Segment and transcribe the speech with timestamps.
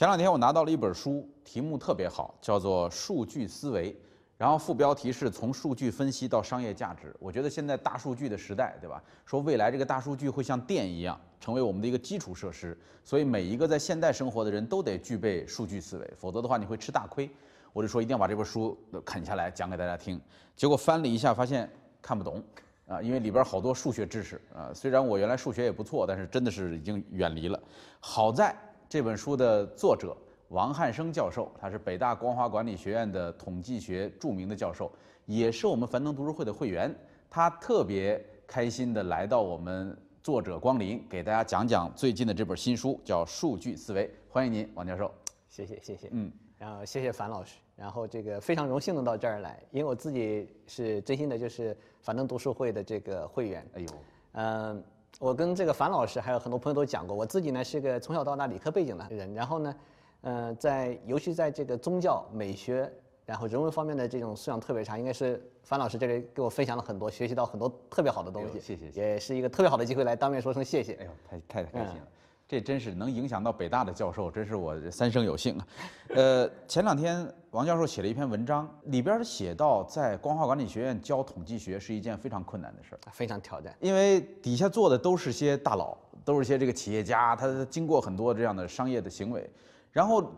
[0.00, 3.92] 前两天我拿到了一本书，题目特别好，叫做《数据思维》，
[4.38, 7.14] 然后副标题是从数据分析到商业价值。
[7.18, 9.04] 我觉得现在大数据的时代，对吧？
[9.26, 12.74] 说未来这个大数据会像电一样，成为我们的一个基础设施，
[13.04, 17.28] 所以每一个在现代生活的人都得具备数据思维，否则的话你会吃大亏。
[17.74, 18.74] 我就说一定要把这本书
[19.04, 20.18] 啃下来讲给大家听。
[20.56, 21.70] 结果翻了一下，发现
[22.00, 22.42] 看不懂。
[22.86, 27.62] 啊，因为里边好多数学知识啊，虽然我原来数学也不错，但是真的是已经远离了。
[28.00, 28.56] 好在
[28.90, 30.16] 这本书的作者
[30.48, 34.90] 王汉生教授，他是北大光华管理学院的统计学著名的教授，
[35.26, 36.92] 也是我们樊登读书会的会员。
[37.30, 44.08] 他特别开心的来到我们作者光临，给大家讲讲最近的这本新书，叫《数据思维》。
[44.28, 45.08] 欢迎您，王教授。
[45.48, 46.08] 谢谢，谢谢。
[46.10, 46.28] 嗯。
[46.58, 53.64] 然后谢谢樊老师，然后这个非常荣幸能到这儿来，因为我自己是真心的，就是樊登读书会的这个会员。
[53.74, 53.88] 哎呦，
[54.32, 54.82] 嗯，
[55.18, 59.76] 我跟这个樊老师还有很多朋友都讲过，我自己呢是个从小到大理科背景的人，然后呢，
[60.22, 62.90] 呃，在尤其在这个宗教、美学，
[63.26, 68.58] 然后人文方面的这种素养特别差，应该是樊老师这里给我分享了很多，学习到很多特别好的东西。
[68.60, 70.94] 谢谢，也是一个特别好的机会来当面说声谢谢。
[70.94, 72.08] 哎呦，太太开心了。
[72.50, 75.66] 这真是能影响到北大的教授，真是我三生有幸啊！
[76.08, 89.48] 呃，前两天王教授写了一篇文章，里边写到，在光华管理学院教统计学是一件非常困难的事儿，非常挑战，因为底下坐的都是些大佬，都是些这个企业家，他经过很多这样的商业的行为，
[89.92, 90.28] 然后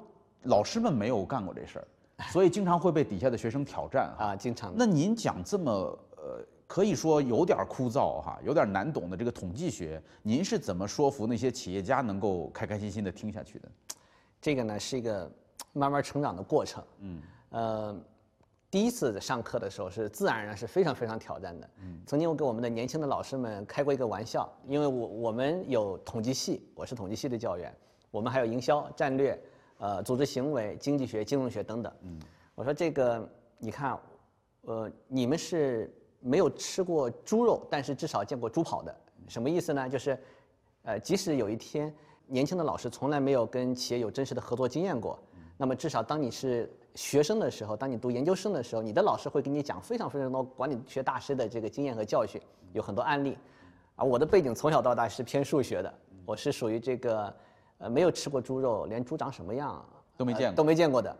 [0.42, 1.86] 老师们没有干过这事儿，
[2.30, 4.70] 所以经常会被底下的学生挑战啊，经常。
[4.76, 6.11] 那您讲这么呃？
[6.72, 13.68] 可以说有点枯燥哈，有点难懂的这个统计学，您是怎么说服那些企业家能够开开心心的听下去的？
[14.40, 15.30] 这个呢是一个
[15.74, 16.82] 慢慢成长的过程。
[17.00, 17.94] 嗯，呃，
[18.70, 21.68] 第一次上课的时候是自然而然是非常非常挑战的。
[21.82, 27.70] 嗯，曾经我给我们的年轻的老师们开过一个玩笑，因为我我们有统计系，我是统计系的教员，
[28.10, 29.38] 我们还有营销、战略、
[29.76, 31.92] 呃，组织行为、经济学、金融学等等。
[32.00, 32.18] 嗯，
[32.54, 33.98] 我说这个你看，
[34.62, 35.94] 呃，你们是。
[36.22, 38.94] 没有吃过猪肉，但是至少见过猪跑的，
[39.28, 39.88] 什么意思呢？
[39.88, 40.16] 就是，
[40.84, 41.92] 呃，即使有一天
[42.26, 45.18] 年轻的老师从来没有跟企业有真实的合作经验过，
[45.56, 52.40] 那么至少当你是学生的时候，当你读研究生的时候，你的老师会给你讲非常非常多管理学大师的这个经验和教训，
[52.72, 53.36] 有很多案例。
[53.96, 55.92] 而我的背景从小到大是偏数学的，
[56.24, 57.34] 我是属于这个，
[57.78, 59.84] 呃，没有吃过猪肉，连猪长什么样
[60.16, 61.16] 都没见过，都没见过的。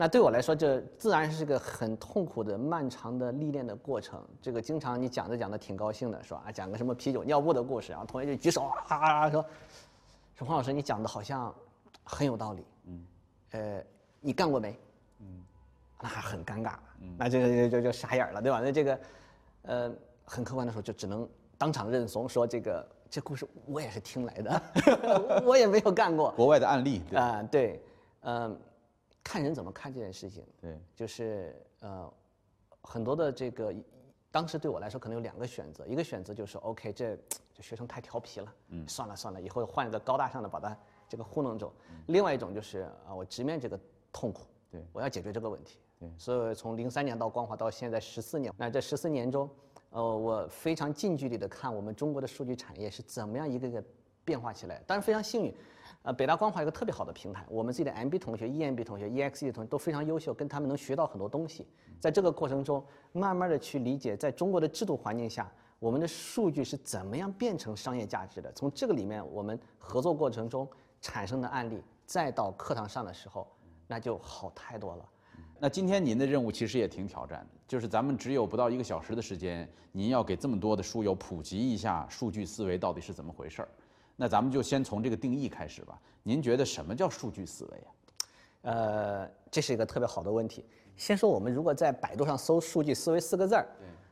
[0.00, 4.18] 那对我来说，这自然是个很痛苦的、漫长的历练的过程。
[4.40, 6.42] 这个经常你讲着讲着挺高兴的，是吧？
[6.46, 9.44] 啊，讲个什么啤酒尿布的故事，然后同学就举手啊说
[10.34, 11.54] ：“说黄老师，你讲的好像
[12.02, 13.06] 很有道理。”嗯，
[13.50, 13.84] 呃，
[14.20, 14.74] 你干过没？
[15.18, 15.44] 嗯，
[16.00, 16.76] 那还很尴尬，
[17.18, 18.62] 那这个就就傻眼了，对吧？
[18.64, 19.00] 那这个，
[19.64, 19.92] 呃，
[20.24, 21.28] 很客观的说，就只能
[21.58, 24.62] 当场认怂，说这个这故事我也是听来的，
[25.44, 26.30] 我也没有干过。
[26.30, 27.84] 国外的案例啊，对，
[28.22, 28.58] 嗯。
[29.30, 32.12] 看人怎么看这件事情，对，就是呃，
[32.82, 33.72] 很多的这个，
[34.32, 37.16] 当时对我来说可能有两个选择，一个选择就是 OK，这
[37.54, 40.76] 这学生太调皮了，嗯，算了算了，以后换一个高大上的把他
[41.08, 41.72] 这个糊弄走。
[42.08, 43.78] 另外一种就是啊，我直面这个
[44.12, 45.78] 痛苦，对，我要解决这个问题。
[46.00, 49.48] 对，所以从零三年到光华到现在十四年，那这十四年中，
[49.90, 53.84] 呃，我非常近距离的看我们中国的数据产业是怎么样一个个
[54.24, 55.54] 变化起来，当然非常幸运。
[56.02, 61.66] 呃，北大光华有个特别好的平台，我们自己的 MB 同学、EMB 同学、EXE 的同学都非常优秀，跟他们能学到很多东西。
[62.00, 68.50] 在这个过程中，慢慢的去理解，在中国的制度环境下，我们的数据是怎么样变成商业价值的。
[68.52, 70.66] 从这个里面，我们合作过程中
[71.02, 73.46] 产生的案例，再到课堂上的时候，
[73.86, 75.06] 那就好太多了。
[75.58, 83.68] 那今天您的任务其实也挺挑战的，就是咱们只有不到一个小时的时间，您要给这么多的书友普及一下数据思维到底是怎么回事儿。
[84.20, 85.98] 那咱们就先从这个定义开始吧。
[86.22, 87.88] 您觉得什么叫数据思维啊？
[88.60, 90.66] 呃，这是一个特别好的问题。
[90.94, 93.66] 先说我们如果在百度上搜“数据思维”四个字儿，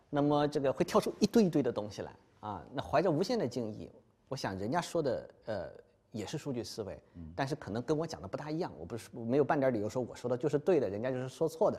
[0.09, 2.65] 那么这个会跳出一堆一堆的东西来啊。
[2.73, 3.91] 那怀着无限的敬意，
[4.29, 5.69] 我想人家说的呃
[6.11, 6.99] 也是数据思维，
[7.37, 8.73] 但是可能跟我讲的不大一样。
[8.79, 11.79] 我不是没有半点理由说我说的就是对的，人家就是说错的。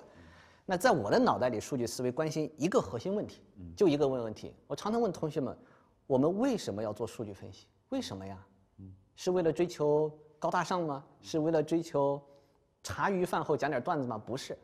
[0.67, 3.41] 那在我的脑袋里，数据思维关心一个核心问题，
[3.75, 4.53] 就一个问问题。
[4.67, 5.57] 我常常问同学们：
[6.05, 7.65] 我们为什么要做数据分析？
[7.89, 8.37] 为什么呀？
[8.77, 11.03] 嗯，是为了追求高大上吗？
[11.21, 12.21] 是为了追求
[12.83, 14.17] 茶余饭后讲点段子吗？
[14.17, 14.57] 不是，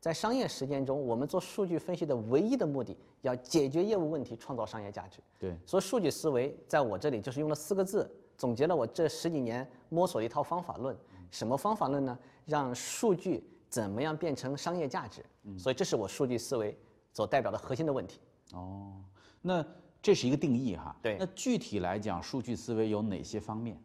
[0.00, 5.20] 在商业实践中，我们做数据分析的唯一的目的，要解决业务问题，创造商业价值。
[5.38, 10.96] 对，所以数据思维在我这里就是用了四个字，总结了我这十几年摸索的一套方法论。
[11.30, 12.18] 什么方法论呢？
[12.46, 15.24] 让数据怎么样变成商业价值？
[15.42, 16.76] 嗯，所以这是我数据思维
[17.12, 18.20] 所代表的核心的问题。
[18.52, 18.94] 哦，
[19.42, 19.66] 那。
[20.02, 21.16] 这是一个定义哈，对。
[21.18, 23.78] 那具体来讲，数据思维有哪些方面？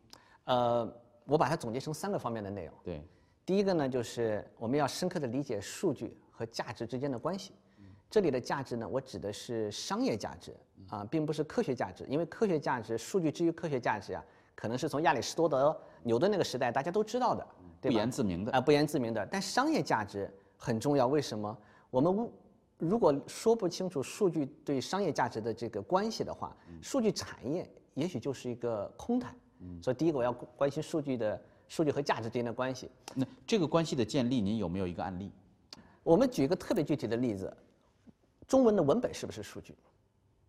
[0.46, 0.90] 呃，
[1.26, 2.74] 我把它总结成三个方面的内容。
[2.84, 3.04] 对，
[3.46, 7.54] 第一个呢，就是我们要深刻的理解数据和价值之间的关系。
[8.10, 10.56] 这里的价值呢，我指的是商业价值
[10.90, 14.24] 啊，并不是科学价值，因为科学价值，数据之于科学价值啊，
[14.54, 17.46] 可能是从亚里士多德、牛顿那个时代大家都知道的，
[17.82, 19.28] 对不言自明的啊，不言自明的。
[19.30, 21.58] 但商业价值很重要，为什么？
[21.90, 22.32] 我们
[22.88, 29.36] 如果说不清楚数据对商业价值的这个关系的话，数据产业也许就是一个空谈。
[29.82, 32.90] 所以第一个我要关心数据的数据和价值之间的关系。
[33.16, 35.32] 那这个关系的建立，您有没有一个案例？
[36.04, 37.52] 我们举一个特别具体的例子。
[38.48, 39.76] 中文的文本是不是数据？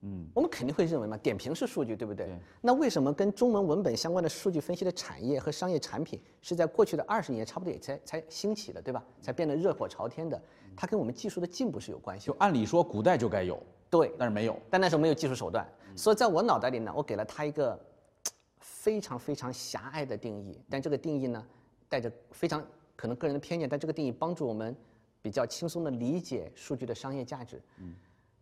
[0.03, 2.29] 嗯，我们肯定会认为嘛，点评是数据，对不对？
[2.61, 9.03] 那为什么跟中文文本相关的数据分析的产业和商业产品是在过去的二十年差不多也才才兴起的，对吧？
[9.21, 10.41] 才变得热火朝天的，
[10.77, 12.27] 它跟我们技术的进步是有关系。
[12.27, 13.61] 就按理说古代就该有，
[13.91, 15.67] 对，但是没有，但那时候没有技术手段，
[15.97, 17.79] 所以在我脑袋里呢，我给了它一个
[18.59, 21.45] 非常非常狭隘的定义，但这个定义呢，
[21.89, 22.65] 带着非常
[22.95, 24.77] 可能个人的偏见，但这个定义帮助我们。
[25.23, 27.61] 比较轻松的理解数据的商业价值。
[27.81, 27.93] 嗯，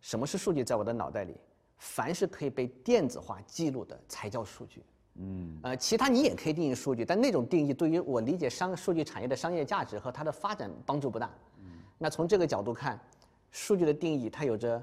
[0.05, 0.63] 什么是数据？
[0.63, 1.35] 在我的脑袋里，
[1.79, 4.83] 凡是可以被电子化记录的才叫数据。
[5.15, 11.33] 嗯，呃，其他你也可以定义数据，但那种定义对于我理解商数据产业的商业价值和它的发展帮助不大。
[11.57, 12.99] 嗯，那从这个角度看，
[13.49, 14.79] 数据的定义它有着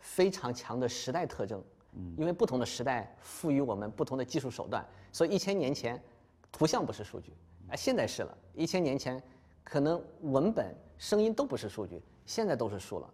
[0.00, 1.62] 非常强的时代特征。
[1.92, 6.02] 嗯，因为不同的时代赋予我们不同的技术手段，所以一千年前，
[6.50, 7.32] 图像不是数据，
[7.70, 8.36] 啊，现在是了。
[8.54, 9.22] 一千年前，
[9.62, 10.74] 可能文本。
[10.96, 13.08] 声音都不是数据，现在都是数了。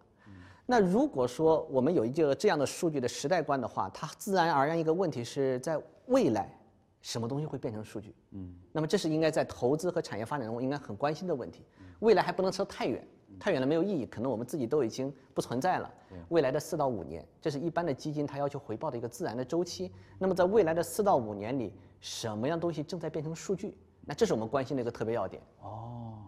[0.65, 6.57] 那如果说我们有一个这样的数据的时代观的话，它自然而然一个问题是在未来，
[7.01, 8.15] 什么东西会变成数据？
[8.31, 11.65] 嗯，那么这是应该在投资和产业发展中应该很关心的问题。
[11.99, 13.05] 未来还不能说太远，
[13.39, 15.91] 太远了没有意义，可能我们自己都已经不存在了。
[16.29, 19.91] 未来的四到五年，这是一般的基金它要求回报的一个自然的周期。
[20.17, 23.75] 那么在未来的四到五年里，什么样东西正在变成数据？
[24.05, 25.41] 那这是我们关心的一个特别要点。
[25.61, 26.19] 哦，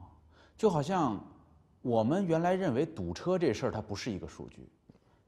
[0.57, 1.23] 就好像。
[1.83, 4.67] 我们原来认为堵车这事儿它不是一个数据，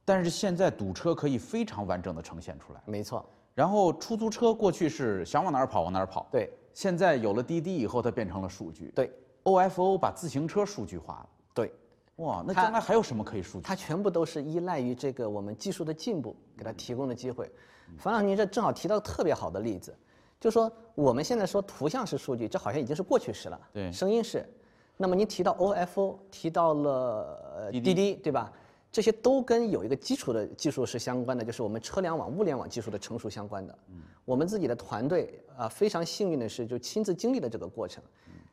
[0.03, 2.81] 但是现在堵车可以非常完整的呈现出来。
[2.85, 3.23] 没错。
[3.53, 6.27] 然后出租车过去是想往哪儿跑往哪儿跑。
[6.31, 6.51] 对。
[6.73, 8.91] 现在有了滴滴以后，它变成了数据。
[8.95, 9.11] 对。
[9.43, 11.29] OFO 把自行车数据化了。
[11.53, 11.73] 对。
[12.17, 13.63] 哇，那将来还有什么可以数据？
[13.65, 17.51] 它全部都是依赖于这个我们技术的进步给它提供的机会。
[17.97, 19.93] 樊老师，您这正好提到特别好的例子，
[20.39, 23.59] 就说我们现在说图像是数据，这好像已经是过去式了。
[23.73, 23.91] 对。
[23.91, 24.49] 声音是。
[24.97, 28.51] 那么您提到 OFO，提到了滴滴，对吧？
[28.91, 33.77] 这些都跟有一个基础的技术是相关的，就是我们车联网、物联网技术的成熟相关的。
[34.23, 38.01] 我们自己的团队啊，非常幸运的是，就亲自经历了这个过程。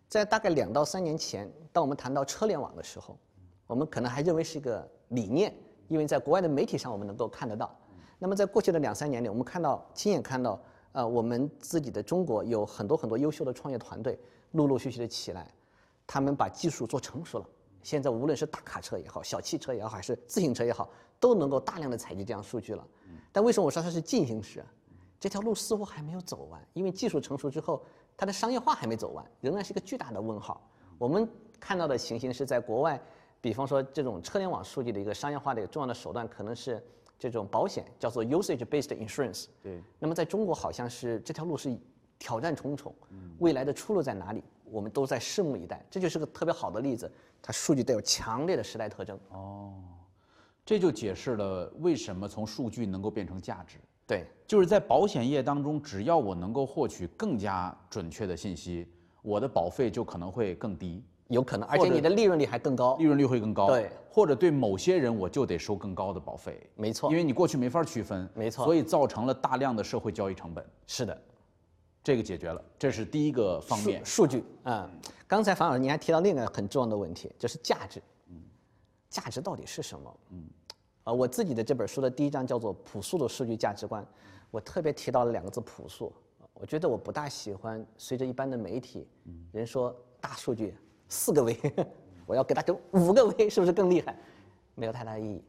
[0.08, 3.16] 在大概两到三年前，当我们谈到车联网的时候，
[3.68, 5.54] 我们可能还认为是一个理念，
[5.86, 7.72] 因为在国外的媒体上我们能够看得到。
[8.18, 10.60] 那么在过去的两三年里，我们看到亲眼看到，
[10.90, 14.18] 呃，我们自己的中国有很多很多优秀的创业团队
[14.50, 15.46] 陆陆续续的起来。
[16.12, 17.46] 他们把技术做成熟了，
[17.82, 22.86] 现在无论是大卡车也好，小汽车也好，还是自行车也好，都能够大量的采集这样数据了。
[23.32, 24.62] 但为什么我说它是进行时？
[25.18, 27.82] 这条路似乎还没有走完，因为技术成熟之后，
[28.14, 30.68] 它的商业化还没走完，仍然是一个巨大的问号。
[30.98, 31.26] 我们
[31.58, 33.02] 看到的情形是在国外，
[33.40, 36.84] 比方说这种车联网数据的一个商业化的一个重要的手段，可能是
[37.18, 39.46] 这种保险，叫做 usage-based insurance。
[39.62, 39.82] 对。
[39.98, 41.74] 那么在中国好像是这条路是
[42.18, 42.94] 挑战重重，
[43.38, 44.44] 未来的出路在哪里？
[44.72, 47.10] 我们都在拭目以待，这就是个特别好的例子。
[47.42, 49.18] 它数据带有强烈的时代特征。
[49.30, 49.74] 哦，
[50.64, 53.76] 这就解释了为什么从数据能够变成价值。
[54.06, 58.88] 对，就是在保险业当中，只要我能够获取更加准确的信息，
[59.22, 63.68] 我的保费就可能会更低，有可能，而且你的利润率还更高，利润率会更高。
[63.68, 66.60] 对，或者对某些人我就得收更高的保费。
[66.74, 68.28] 没错，因为你过去没法区分。
[68.34, 70.64] 没错，所以造成了大量的社会交易成本。
[70.86, 71.22] 是的。
[72.02, 74.04] 这个解决了，这是第一个方面。
[74.04, 74.90] 数据，嗯，
[75.26, 78.02] 刚才樊老师您还提到另一个很重要的问题，就是价值。
[78.28, 78.42] 嗯，
[79.08, 80.20] 价值到底是什么？
[80.30, 80.44] 嗯，
[81.04, 84.02] 呃，我自己的这本书的第一章叫做《朴素的数据价值观》，
[84.50, 86.12] 我特别提到了两个字“朴素”。
[86.54, 89.08] 我觉得我不大喜欢随着一般的媒体，
[89.52, 90.76] 人说大数据
[91.08, 91.56] 四个维，
[92.26, 94.18] 我要给它整五个维，是不是更厉害？
[94.74, 95.44] 没有太大意义。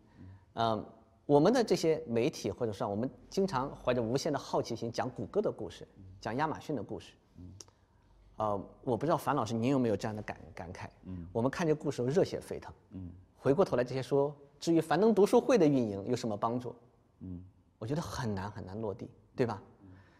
[0.53, 0.85] 嗯。
[1.25, 5.87] 我们的这些媒体，或者说我们经常怀着无限的好奇心讲谷歌的故事，
[6.19, 7.13] 讲亚马逊的故事。
[8.37, 10.87] 呃，我不知道樊老师您有没有这样的感感慨？
[11.03, 12.73] 嗯，我们看这故事热血沸腾。
[12.91, 16.75] 嗯，回过头来这些说，至于樊登读书会的运营有什么帮助？
[17.19, 17.41] 嗯，
[17.77, 19.61] 我觉得很难很难落地，对吧？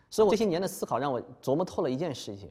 [0.10, 2.50] 所以我这些年的思考让我琢磨透了一件事情：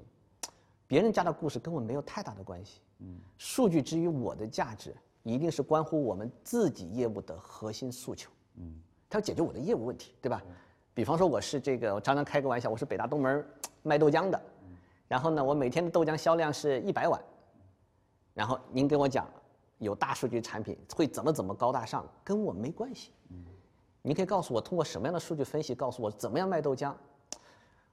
[0.86, 2.80] 别人家的故事跟我没有太大的关系。
[2.98, 8.30] 嗯，数据之于我的价值，一定是关乎我们自己业务的核心诉求。
[8.56, 8.74] 嗯，
[9.08, 10.42] 他要解决我的业务问题，对吧？
[10.94, 13.44] 比方说我是这个，我常常开个玩笑，我是北大东门
[13.82, 14.40] 卖豆浆的，
[15.08, 17.20] 然后呢，我每天的豆浆销量是一百碗，
[18.34, 19.26] 然后您跟我讲
[19.78, 23.10] 有大数据产品会怎么怎么高大上，跟我没关系。
[24.02, 26.92] 您可以告诉我通过什么样的数据分析，告诉我怎么样卖豆浆。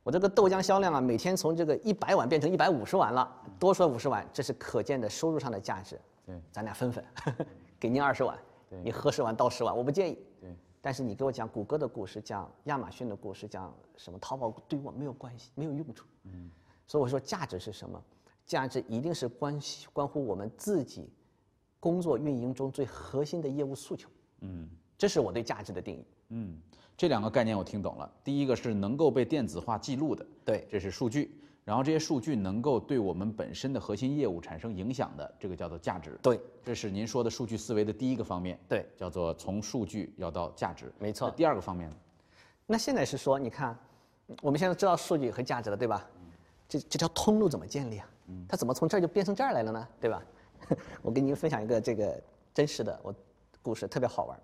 [0.01, 5.99] 我这个豆浆销量啊，每天从这个一百碗变成一百五十碗了，多出来五十碗，这是可见的收入上的价值。
[6.25, 7.05] 对，咱俩分分，
[7.79, 8.37] 给您二十碗，
[8.83, 10.17] 你喝十碗倒十碗，我不介意。
[10.39, 16.05] 对，但是你给我讲谷歌的故事，讲亚马逊的故事，讲什么淘宝，对我没有关系，没有用处。
[16.23, 16.49] 嗯，
[16.87, 18.01] 所以我说价值是什么？
[18.45, 21.07] 价值一定是关系关乎我们自己
[21.79, 24.09] 工作运营中最核心的业务诉求。
[24.41, 26.05] 嗯，这是我对价值的定义。
[26.29, 26.59] 嗯，
[26.97, 28.11] 这两个概念我听懂了。
[28.23, 31.38] 第一个是能够被电子化记录的，对，这是数据。
[31.69, 36.17] 然后这些数据能够对我们本身的核心业务产生影响的，这个叫做价值。
[36.19, 38.57] 对，这是您说的数据思维的第一个方面。
[38.67, 40.91] 对，叫做从数据要到价值。
[40.97, 41.29] 没错。
[41.29, 41.87] 第二个方面？
[42.65, 43.77] 那现在是说，你看，
[44.41, 46.03] 我们现在知道数据和价值了，对吧？
[46.67, 48.09] 这这条通路怎么建立啊？
[48.47, 49.87] 它怎么从这儿就变成这儿来了呢？
[50.01, 50.23] 对吧？
[51.03, 52.19] 我跟您分享一个这个
[52.51, 53.13] 真实的我
[53.61, 54.39] 故事，特别好玩。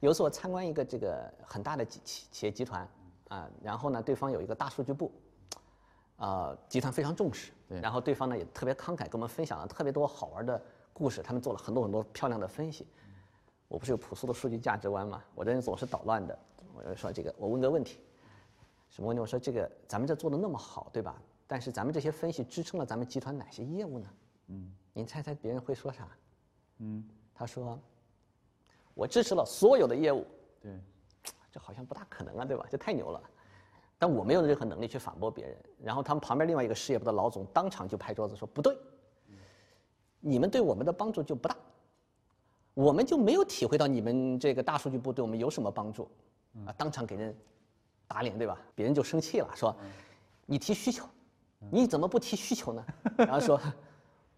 [0.00, 2.00] 有一次我参观一个这个很大的企
[2.32, 2.88] 企业集团
[3.28, 5.12] 啊，然后呢，对方有一个大数据部，
[6.20, 10.62] 呃，集团非常重视，然后对方呢也特别慷慨，跟我们分享了特别多好玩的
[10.92, 12.86] 故事，他们做了很多很多漂亮的分析。
[13.68, 15.24] 我不是有朴素的数据价值观吗？
[15.34, 16.38] 我这人总是捣乱的。
[16.74, 18.00] 我就说这个，我问个问题，
[18.90, 19.20] 什么问题？
[19.20, 21.20] 我说这个咱们这做的那么好，对吧？
[21.46, 24.06] 但是咱们这些分析支撑了咱们集团哪些业务呢？
[24.48, 26.06] 嗯，您猜猜别人会说啥？
[26.78, 27.02] 嗯，
[27.34, 27.78] 他说。
[28.92, 30.26] 我支持了所有的业务，
[30.60, 30.78] 对，
[31.50, 32.66] 这好像不大可能啊，对吧？
[32.68, 33.22] 这太牛了，
[34.00, 35.56] 但我没有任何能力去反驳别人。
[35.78, 38.74] 然后他们旁边另外一个事业部的老总当场就拍桌子说：“不对，
[40.20, 41.54] 你们对我们的帮助就不大，
[42.72, 46.10] 我们就没有体会到你们这个大数据部对我们有什么帮助。”
[46.66, 47.36] 啊，当场给人
[48.08, 48.58] 打脸，对吧？
[48.74, 49.76] 别人就生气了，说
[50.46, 51.06] ：“你提需求，
[51.70, 52.84] 你怎么不提需求呢？”
[53.18, 53.60] 然后说：“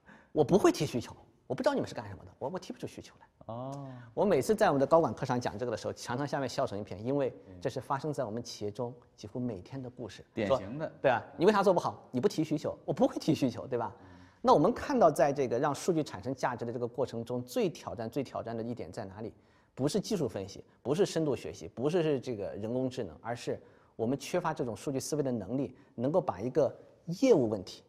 [0.32, 1.16] 我不会提需求。”
[1.52, 3.26] 我不知道你们是干什么的，我我提不出需求来。
[3.44, 7.30] 哦，我每次在我们的高管课上讲这个的时候，常常下面笑成一片，因为
[7.60, 10.24] 这是发生在我们企业中几乎每天的故事。
[10.32, 12.08] 典型的，对啊，你为啥做不好？
[12.10, 13.94] 你不提需求，我不会提需求，对吧？
[14.40, 19.34] 那我们看到，在这个让数据产生价值的这个过程中，最挑战、最挑战的一点在哪里？
[19.74, 23.60] 不是技术分析，不是深度学习，不是是这个人工智能，而是
[23.94, 26.74] 我们缺乏这种数据思维的能力，能够把一个
[27.20, 27.82] 业务问题，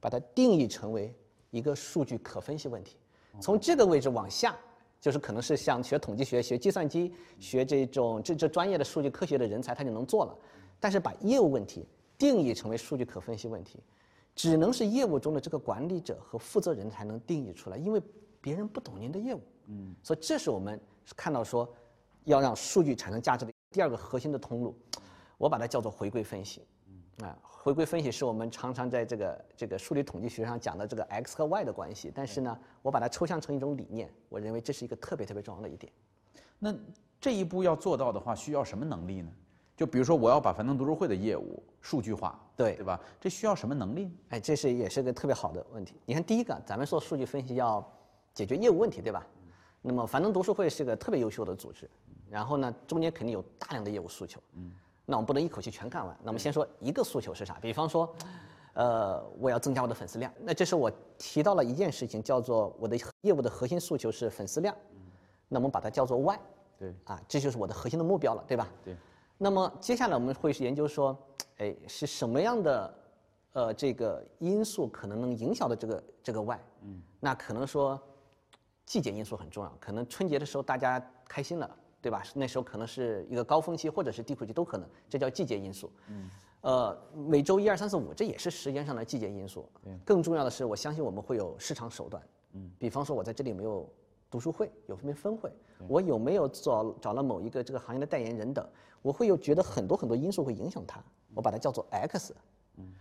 [0.00, 1.14] 把它定义成为
[1.52, 2.96] 一个数据可分析问题。
[3.40, 4.56] 从这个位置往下，
[5.00, 10.36] 就是可能是像学统计学、学计算机、学这种这这专业的数据科学的人才，他就能做了。
[10.80, 11.86] 但是把业务问题
[12.16, 13.80] 定义成为数据可分析问题，
[14.34, 18.00] 只能是业务中的这个管理者和负责人才能定义出来，因为
[18.40, 19.40] 别人不懂您的业务。
[19.66, 20.80] 嗯，所以这是我们
[21.16, 21.68] 看到说，
[22.24, 24.76] 要让数据产生价值的第二个核心的通路，
[25.38, 26.62] 我把它叫做回归分析。
[27.18, 27.38] 嗯，啊。
[27.42, 35.90] 回归分析是我们常常在这个这个数理统计学上讲的这个 x 和 y 的关系，但是呢，我把它抽象成一种理念，我认为这是一个特别特别重要的一点。
[36.58, 36.74] 那
[37.18, 39.32] 这一步要做到的话，需要什么能力呢？
[39.76, 43.00] 就比如说，我要把樊登读书会的业务数据化，对对吧？
[43.18, 44.14] 这需要什么能力？
[44.28, 45.94] 哎，这是也是个特别好的问题。
[46.04, 47.82] 你看，第一个，咱们做数据分析要
[48.34, 49.26] 解决业务问题，对吧？
[49.80, 51.90] 那么樊登读书会是个特别优秀的组织，
[52.28, 54.38] 然后呢，中间肯定有大量的业务诉求。
[54.52, 54.70] 嗯。
[55.06, 56.16] 那我们不能一口气全干完。
[56.22, 57.58] 那我们先说一个诉求是啥？
[57.60, 58.10] 比方说，
[58.72, 60.32] 呃，我要增加我的粉丝量。
[60.40, 64.74] 那这是我提到了一件事情，叫做我的业务的核心诉求是粉丝量。
[65.48, 66.40] 那我们把它叫做 Y。
[66.78, 66.94] 对。
[67.04, 68.66] 啊，这就是我的核心的目标了，对吧？
[68.84, 68.96] 对。
[69.36, 71.16] 那么接下来我们会去研究说，
[71.58, 72.94] 哎，是什么样的
[73.52, 76.60] 呃这个因素可能能影响到这个这个 Y？
[76.82, 77.02] 嗯。
[77.20, 78.00] 那可能说
[78.86, 81.76] 季节因素很重要，可能春节的时候大家开心了。
[82.04, 82.22] 对吧？
[82.34, 85.90] 那时候可能是一个高峰期，或者是低谷期都可能，这叫季节因素。
[86.08, 86.30] 嗯，
[86.60, 89.66] 呃，每周一二三四五，这也是时间上的季节因素。
[90.04, 92.22] 更重要的是，我相信我们会有市场手段。
[92.52, 93.90] 嗯，比方说，我在这里没有
[94.30, 95.50] 读书会，有没有分会，
[95.88, 98.68] 我有没有找找了某一个这个行业的代言人等，
[99.00, 101.02] 我会有觉得很多很多因素会影响它，
[101.34, 102.34] 我把它叫做 X。
[102.76, 102.92] 嗯，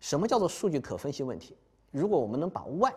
[0.00, 1.54] 什么叫做数据可分析问题？
[1.90, 2.94] 如果我们能把 Y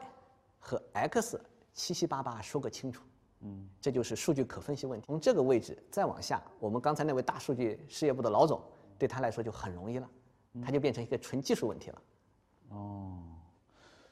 [0.60, 1.42] 和 X
[1.74, 3.04] 七七八八说个清楚。
[3.44, 5.06] 嗯，这就是数据可分析问题。
[5.08, 8.62] 从这个位置再往下，我们刚才那位大数据事业部的老总，
[9.00, 10.08] 对他来说就很容易了，
[10.64, 12.02] 他就变成一个纯技术问题了。
[12.70, 13.18] 哦，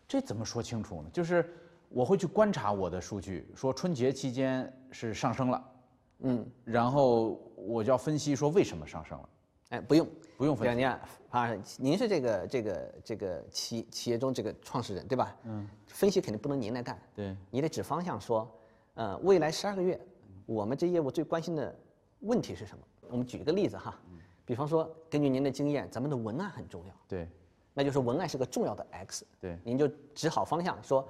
[0.07, 1.09] 这怎么说清楚呢？
[1.13, 1.53] 就是
[1.89, 5.71] 我会去观察我的数据，说春节期间是上升了，
[6.19, 9.29] 嗯，然后我就要分析说为什么上升了。
[9.69, 10.75] 哎，不用，不用分析。
[10.75, 15.37] 您啊，啊，您是这个这个这个企企业中这个创始人对吧？
[15.43, 18.49] 嗯，分析肯定不能您来干，对，你得指方向说。
[18.95, 19.99] 呃，未来十二个月，
[20.45, 21.75] 我们这业务最关心的
[22.19, 22.83] 问题是什么？
[23.09, 23.99] 我们举一个例子哈，
[24.45, 26.93] 比方说，根据您的经验，咱们的文案很重要。
[27.07, 27.27] 对。
[27.71, 29.25] 那就是文案是个重要的 X。
[29.39, 31.07] 对，您就指好方向说，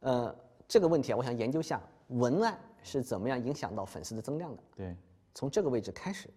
[0.00, 0.34] 呃，
[0.68, 4.62] 这个问题啊，我想研究下文案是怎么样影响到粉丝的增量的。
[4.76, 4.96] 对，
[5.32, 6.28] 从这个位置开始，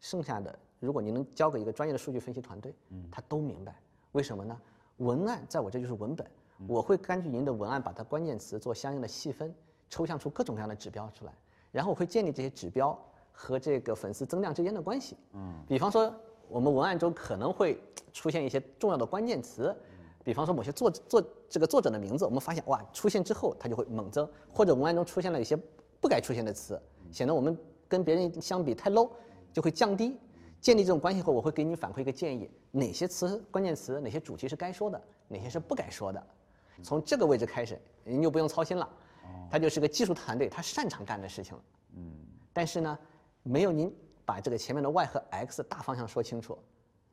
[0.00, 3.74] 剩下的如果您能交给一个专业的数据分析团队，嗯，他都明白。
[4.12, 4.56] 为什么呢？
[4.98, 6.24] 文案在我这就是文本，
[6.68, 9.52] 我会根据您的文案把它关键词做相应的细分，
[9.88, 11.32] 抽象出各种各样的指标出来，
[11.72, 12.98] 然后我会建立这些指标
[13.32, 15.16] 和这个粉丝增量之间的关系。
[15.32, 16.12] 嗯，比方说
[16.48, 17.80] 我们文案中可能会
[18.12, 19.74] 出现一些重要的关键词，
[20.24, 25.56] 比方说某些作作这个作者的名字，我们发现哇出现之后它就会猛增，或者文案中出现了一些
[26.00, 26.80] 不该出现的词，
[27.12, 27.56] 显得我们
[27.88, 29.10] 跟别人相比太 low，
[29.52, 30.18] 就会降低。
[30.60, 36.26] 建立这种关系后，我会给你反馈一个建议：哪些词、关键词、哪些主题是该说的，哪些是不该说的。
[36.82, 38.88] 从这个位置开始，您就不用操心了。
[39.50, 41.62] 他就是个技术团队，他擅长干的事情了。
[41.96, 42.12] 嗯。
[42.52, 42.98] 但是呢，
[43.42, 46.58] 没有您把这个前面的 Y 和 X 大方向说清楚，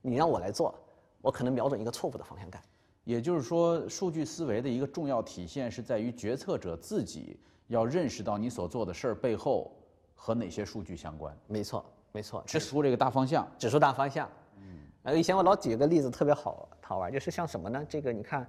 [0.02, 0.74] 你让我来做，
[1.22, 2.62] 我可能瞄准一个错误的方向干。
[3.04, 9.76] 也就是说，数据思维的一个重要体现是在于决策者自己要认识到你所做的事儿背后
[10.16, 11.38] 和哪些数据相关。
[11.48, 11.86] 没错。
[12.16, 14.30] 没错，指出这个大方向，指出大方向。
[14.58, 17.84] 嗯，呃，以前我老举个例子特别好好玩，就是像什么呢？
[17.90, 18.48] 这个你看，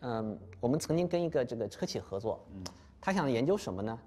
[0.00, 2.62] 嗯，我们曾经跟一个这个车企合作，嗯，
[3.06, 3.98] 他想研究什么呢？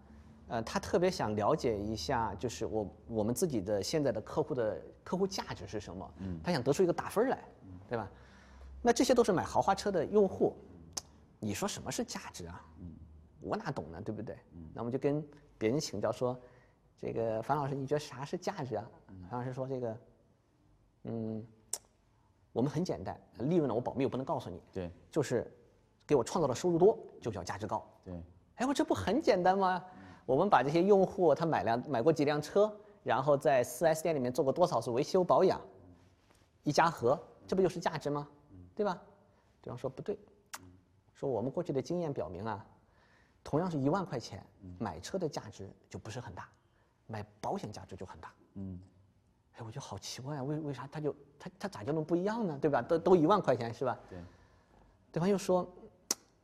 [0.50, 6.14] 呃，他特别想了解一下，就是我我们自己的现在的客户的客户价值是什么？
[6.18, 7.42] 嗯，他想得出一个打分来，
[7.88, 8.12] 对吧？
[8.82, 10.54] 那这些都是买豪华车的用户，
[11.40, 12.62] 你说什么是价值啊？
[12.82, 12.94] 嗯，
[13.40, 14.02] 我哪懂呢？
[14.02, 14.36] 对不对？
[14.52, 15.26] 嗯，那我们就跟
[15.58, 16.38] 别人请教说。
[16.98, 18.86] 这个樊老师，你觉得啥是价值啊？
[19.32, 19.98] 樊老师说：“这个，
[21.04, 21.42] 嗯，
[22.52, 24.62] 我们很简单，利润呢我保密，我不能告诉你。
[24.74, 25.50] 对，就是
[26.06, 27.90] 给我创造的收入多，就叫价值高。
[28.04, 28.22] 对，
[28.60, 29.82] 哎，我这不很简单吗？
[30.26, 32.72] 我们把这些用户他买辆买过几辆车，
[33.04, 35.60] 然后在 4S 店里面做过多少次维修保养，
[36.64, 38.28] 一加和，这不就是价值吗？
[38.76, 39.02] 对吧？
[39.62, 40.20] 对方说不对，
[41.14, 42.66] 说我们过去的经验表明啊，
[43.46, 44.46] 同样是一万块钱
[44.78, 46.48] 买车的价值就不是很大。”
[47.08, 48.80] 买保险价值就很大，嗯，
[49.56, 52.56] 哎，我觉得好奇怪啊，为为啥他就他他咋就能不一样呢？
[52.62, 52.84] 对吧？
[52.84, 53.98] 都都一万块钱是吧？
[54.10, 54.20] 对。
[55.12, 55.68] 对方又说，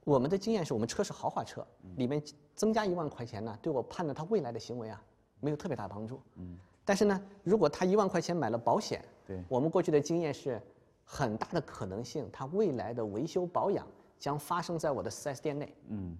[0.05, 1.65] 我们的经验是我们车是豪华车，
[1.97, 2.23] 里面
[2.55, 5.03] 增加一万块钱呢，对我判断他未来的行为啊，
[5.41, 6.21] 没有特别大帮助。
[6.35, 6.57] 嗯。
[6.85, 10.61] 但是呢，如果他一万块钱买了保险，对，我们过去的经验是，
[11.03, 13.85] 很大的可能性，他未来的维修保养
[14.17, 15.75] 将发生在我的 4S 店内。
[15.89, 16.17] 嗯。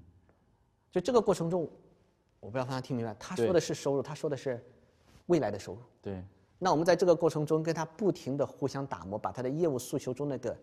[0.92, 1.70] 就这个过程中。
[2.42, 4.64] 我不知道大家听明白，他说的是收入，他说的是
[5.26, 5.80] 未来的收入。
[6.00, 6.24] 对。
[6.60, 10.56] 那我们在这个过程中跟他不停的互相打磨，把他的业务诉求中那个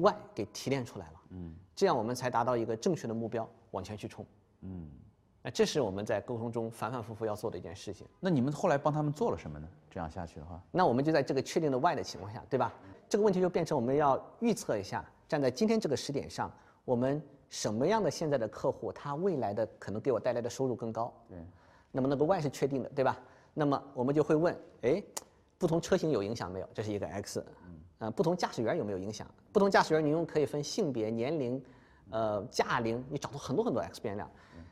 [0.00, 1.20] Y 给提炼出来了。
[1.30, 1.54] 嗯。
[1.74, 4.24] 这样我们才达到一个正确的目标，往前去冲。
[4.62, 4.90] 嗯。
[5.42, 8.06] 那这是我们在沟通中反反复复要做的一件事情。
[8.18, 9.68] 那你们后来帮他们做了什么呢？
[9.90, 12.72] 这样下去的话，那我们就在这个确定的 Y 的情况下，对吧？
[13.08, 16.50] 这个问题就变成我们要预测一下，站在今天这个时点上，
[16.84, 17.22] 我们。
[17.50, 21.10] 什么样的现在的客户，他未来的可能给我带来的收入更高？
[21.30, 21.38] 对。
[21.90, 23.18] 那么那个 Y 是确定的，对吧？
[23.54, 25.02] 那么我们就会问：哎，
[25.56, 26.68] 不同车型有影响没有？
[26.74, 27.42] 这是一个 X。
[27.98, 28.06] 嗯。
[28.06, 29.26] 呃，不同驾驶员有没有影响？
[29.52, 31.62] 不同驾驶员，你用可以分性别、年龄、
[32.10, 34.30] 呃驾龄，你找到很多很多 X 变量。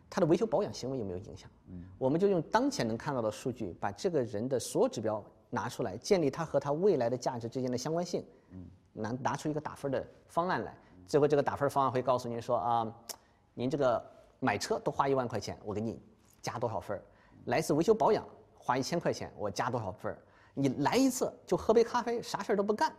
[0.08, 1.50] 它的维修保养行为有没有影响？
[1.68, 1.84] 嗯。
[1.98, 8.24] 我们就用当前能看到的数据，把这个人的所有指标拿出来，建立他和他未来的价值之间的相关性。
[8.50, 8.66] 嗯。
[8.92, 10.74] 拿拿出一个打分的方案来。
[11.06, 12.94] 最后这个打分方案会告诉您说啊，
[13.54, 14.04] 您这个
[14.40, 16.00] 买车都花一万块钱，我给你
[16.40, 17.02] 加多少分儿？
[17.46, 18.26] 来一次维修保养
[18.58, 20.18] 花一千块钱，我加多少分儿？
[20.54, 22.92] 你来一次就喝杯咖啡，啥事儿都不干，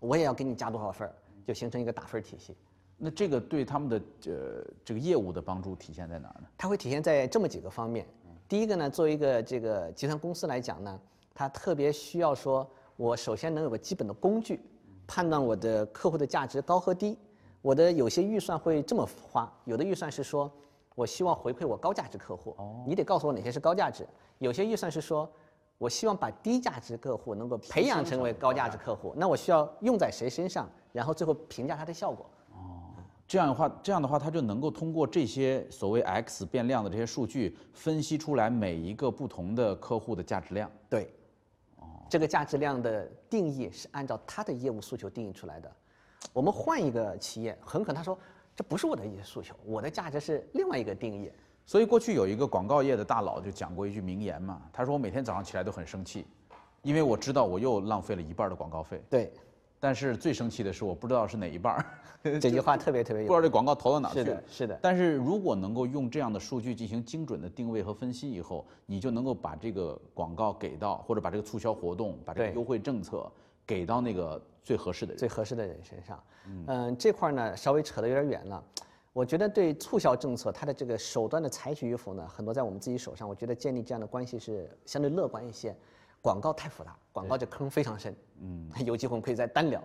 [0.00, 1.14] 我也要给你加多少分儿？
[1.46, 2.56] 就形成一个打分体系。
[2.98, 6.48] 那这个对他们的呃这个业务的帮助体现在哪儿呢？
[6.56, 8.06] 它会体现在这么几个方面。
[8.48, 11.00] 第一个呢，作为一个这个集团公司来讲呢，
[11.34, 14.60] 它特别需要说，我首先能有个基本的工具，
[15.06, 17.18] 判断我的客户的价值高和低。
[17.62, 20.50] 我的有些预算会这么花，有的预算是说，
[20.94, 22.56] 我希望回馈我高价值客户，
[22.86, 24.06] 你得告诉我哪些是高价值。
[24.38, 25.30] 有些预算是说，
[25.78, 32.24] 我希望把低价值客户能够培养成为高价值客户，那我需要用在谁身上，然后最后评价它的效果。
[32.52, 32.94] 哦，
[33.28, 40.70] 这样的话，这样的话，他就能够通过这些所谓 X 变量的这些数据，分析出来每一个不同的客户的价值量。
[40.88, 41.12] 对，
[41.76, 45.70] 哦，这个价值量的定义是按照他的业务诉求定义出来的。
[46.32, 48.18] 我们换一个企业，很可能他说
[48.54, 51.30] 这不是我的一些诉求，我的价值是另外一个定义。
[51.66, 56.24] 所以过去有一个广告业的大佬就讲过一句名言嘛，他说我每天早上起来都很生气，
[56.82, 59.02] 因为我知道我又浪费了一半的广告费。
[59.10, 59.32] 对。
[59.78, 61.84] 但是最生气的是我不知道是哪一半儿。
[62.40, 63.28] 这句话特别特别有。
[63.28, 64.24] 不知道这广告投到哪去了。
[64.24, 64.78] 是的，是的。
[64.80, 73.30] 但是如果能够用这样的数据进行精准的定位和分析以后，你就能够把这个广告给到，或者把这个促销活动、把这个优惠政策
[73.66, 74.40] 给到那个。
[74.64, 75.18] 最合适的人。
[75.18, 76.20] 最合适的人身上。
[76.66, 78.64] 嗯，这块儿呢稍微扯得有点远了。
[79.16, 83.26] 我觉得对促销政策它的这个手段的采取与否呢，很多在我们自己手上。
[83.26, 85.74] 我觉得建立这样的关系是相对乐观一些。
[86.20, 88.14] 广告太复杂，广告这坑非常深。
[88.42, 89.82] 嗯， 有机会我们可以再单聊。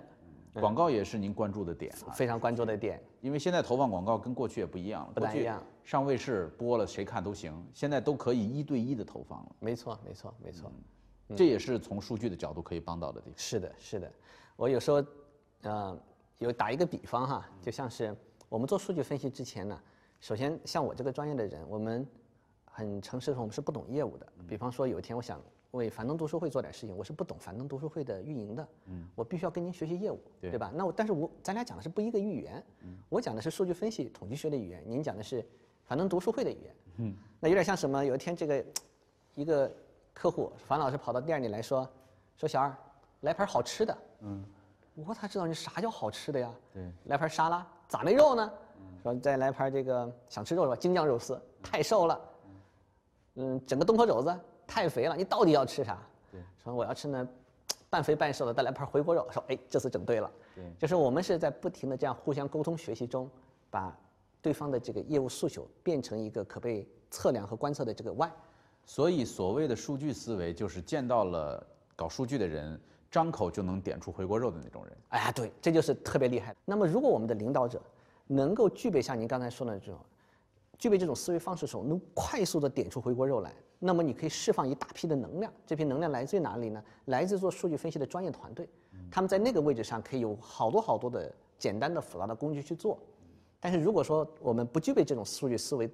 [0.55, 3.01] 广告也是您关注的点，非常关注的点。
[3.21, 5.63] 因为现在投放广告跟过去也不一样了，不太一样。
[5.85, 9.55] 上卫视播了谁看都行，现在都可以一对一的投放了。
[9.59, 10.69] 没错，没错，没错。
[11.37, 13.39] 这也是从数据的角度可以帮到的地方。
[13.39, 14.11] 是的，是的。
[14.57, 15.01] 我有时候，
[15.61, 15.97] 呃，
[16.39, 18.13] 有打一个比方哈，就像是
[18.51, 19.81] 我们做数据分析之前呢，
[20.19, 22.05] 首先像我这个专业的人，我们
[22.65, 24.27] 很诚实的说，我们是不懂业务的。
[24.45, 25.41] 比方说，有一天我想。
[25.71, 30.69] 为樊登读书会做点事情，我是不懂樊登读书会的运营的，嗯，我必须要跟您学习业务，对吧？
[30.75, 35.41] 那我但是我咱俩讲的是不一个语言，嗯，我讲的是数据分析、统计学的语言，您讲的是
[35.85, 38.03] 樊登读书会的语言，嗯，那有点像什么？
[38.03, 38.65] 有一天这个
[39.33, 39.71] 一个
[40.13, 41.89] 客户樊老师跑到店里来说，
[42.35, 42.75] 说小二
[43.21, 44.43] 来盘好吃的，嗯，
[44.95, 48.51] 我才知道你啥叫好吃的呀，对，来盘沙拉，咋没肉呢？
[49.01, 50.75] 说再来盘这个想吃肉是吧？
[50.75, 52.21] 京酱肉丝太瘦了，
[53.35, 54.39] 嗯，整个东坡肘子。
[54.67, 55.97] 太肥了，你到底要吃啥？
[56.31, 57.27] 对，说我要吃呢，
[57.89, 59.27] 半肥半瘦的，再来盘回锅肉。
[59.29, 60.31] 说，哎，这次整对了。
[60.55, 63.29] 对，就是我们是在不停的这样互相沟通学习中，
[63.69, 63.93] 把
[64.41, 68.31] 对方的这个业务诉求变成一个可被测量和观测的这个 Y。
[68.85, 71.65] 所以，所谓的数据思维，就是见到了
[71.97, 72.79] 搞数据的人，
[73.11, 74.97] 张口就能点出回锅肉的那种人。
[75.09, 76.55] 哎呀，对，这就是特别厉害。
[76.63, 77.81] 那么，如果我们的领导者
[78.25, 79.99] 能够具备像您刚才说的这种，
[80.79, 83.53] 具备这种思维方式的时候，能快速的点出回锅肉来。
[83.77, 86.81] 那么你可以释放一大批的能量，这批能量来自于哪里呢？
[87.05, 88.69] 来自做数据分析的专业团队，
[89.11, 92.97] 他们在那个位置上可以有好多好多的简单的复杂的工具去做。
[93.59, 95.89] 但是如果说我们不具备这种数据思维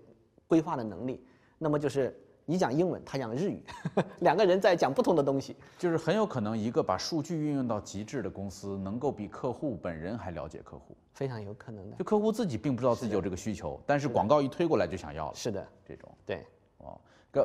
[0.47, 1.25] 规划的能力，
[1.57, 2.15] 那么就是
[2.49, 3.61] 你讲英文，他讲日语，
[4.21, 11.97] 两个人在讲不同的东西，就是很有可能一个把数据运用到极致的公司，能够比客户本人还了解客户，非常有可能的。
[11.97, 15.35] 就客户自己并不知道自己有这个需求，但是广告一推过来就想要了。
[15.35, 16.45] 是的，这种对
[16.77, 16.97] 哦。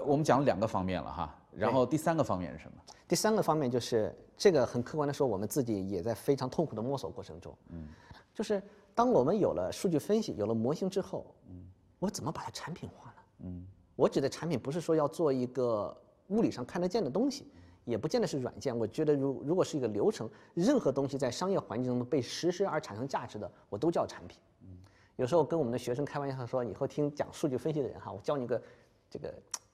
[0.06, 2.78] 我们讲了两个方面了哈，然后第三个方面是什么？
[3.08, 7.54] 第三个方面就是这个很客观的说，我们自己也在非常痛苦的摸索过程中。
[7.70, 7.88] 嗯，
[8.32, 8.62] 就是
[8.94, 11.66] 当我们有了数据分析，有了模型之后，嗯，
[11.98, 13.16] 我怎么把它产品化呢？
[13.40, 15.96] 嗯，我指的产品不是说要做一个
[16.28, 17.46] 物理上看得见的东西，
[17.84, 18.76] 也不见得是软件。
[18.76, 24.38] 我觉得如如果是一个流程，任何东西在商业环境中被实施而产生价值的，我都叫产品。
[24.62, 24.78] 嗯，
[25.16, 28.62] 有时候跟我们的学生开玩笑说，以后听讲数据分析的人哈，我教你个
[29.10, 29.32] 这个。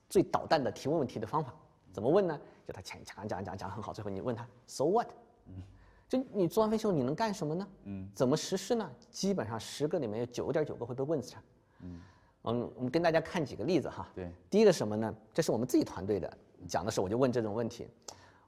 [0.09, 1.53] 最捣蛋的提问问题的方法，
[1.93, 2.35] 怎么问呢？
[2.65, 5.07] 就他讲讲讲讲讲很好，最后你问他 So what？
[5.45, 5.61] 嗯，
[6.07, 7.67] 就你做完分析后你能干什么呢？
[7.83, 8.89] 嗯，怎么实施呢？
[9.11, 11.35] 基本上十个里面有九点九个会被问死。
[11.81, 12.01] 嗯，
[12.43, 14.07] 嗯，我们跟大家看几个例子哈。
[14.15, 15.13] 对，第一个什么呢？
[15.33, 16.31] 这是我们自己团队的
[16.67, 17.87] 讲的时候我就问这种问题。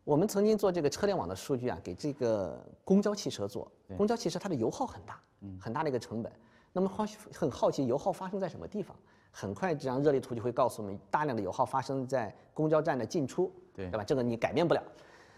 [0.03, 5.21] 我们曾经做这个车联网的数据啊，给这个公交汽车做，公交汽车它的油耗很大，
[5.59, 6.31] 很大的一个成本。
[6.73, 8.95] 那么好很好奇油耗发生在什么地方？
[9.29, 14.03] 很快，这张热力图就会告诉我们，大量的油耗发生在公交站的进出，对对吧？
[14.03, 14.81] 这个你改变不了。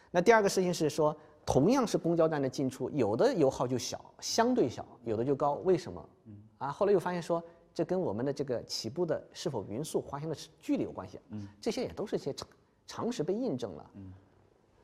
[0.09, 6.09] 那第二个事情是说，同样是公交站的进出，有的油耗就小，相对小，有的就高，为什么？
[6.25, 11.19] 嗯啊，后来又发现说，这跟我们的这个起步的是否匀速、滑行的距离有关系。
[11.29, 12.47] 嗯，这些也都是一些常
[12.85, 13.89] 常识被印证了。
[13.95, 14.13] 嗯，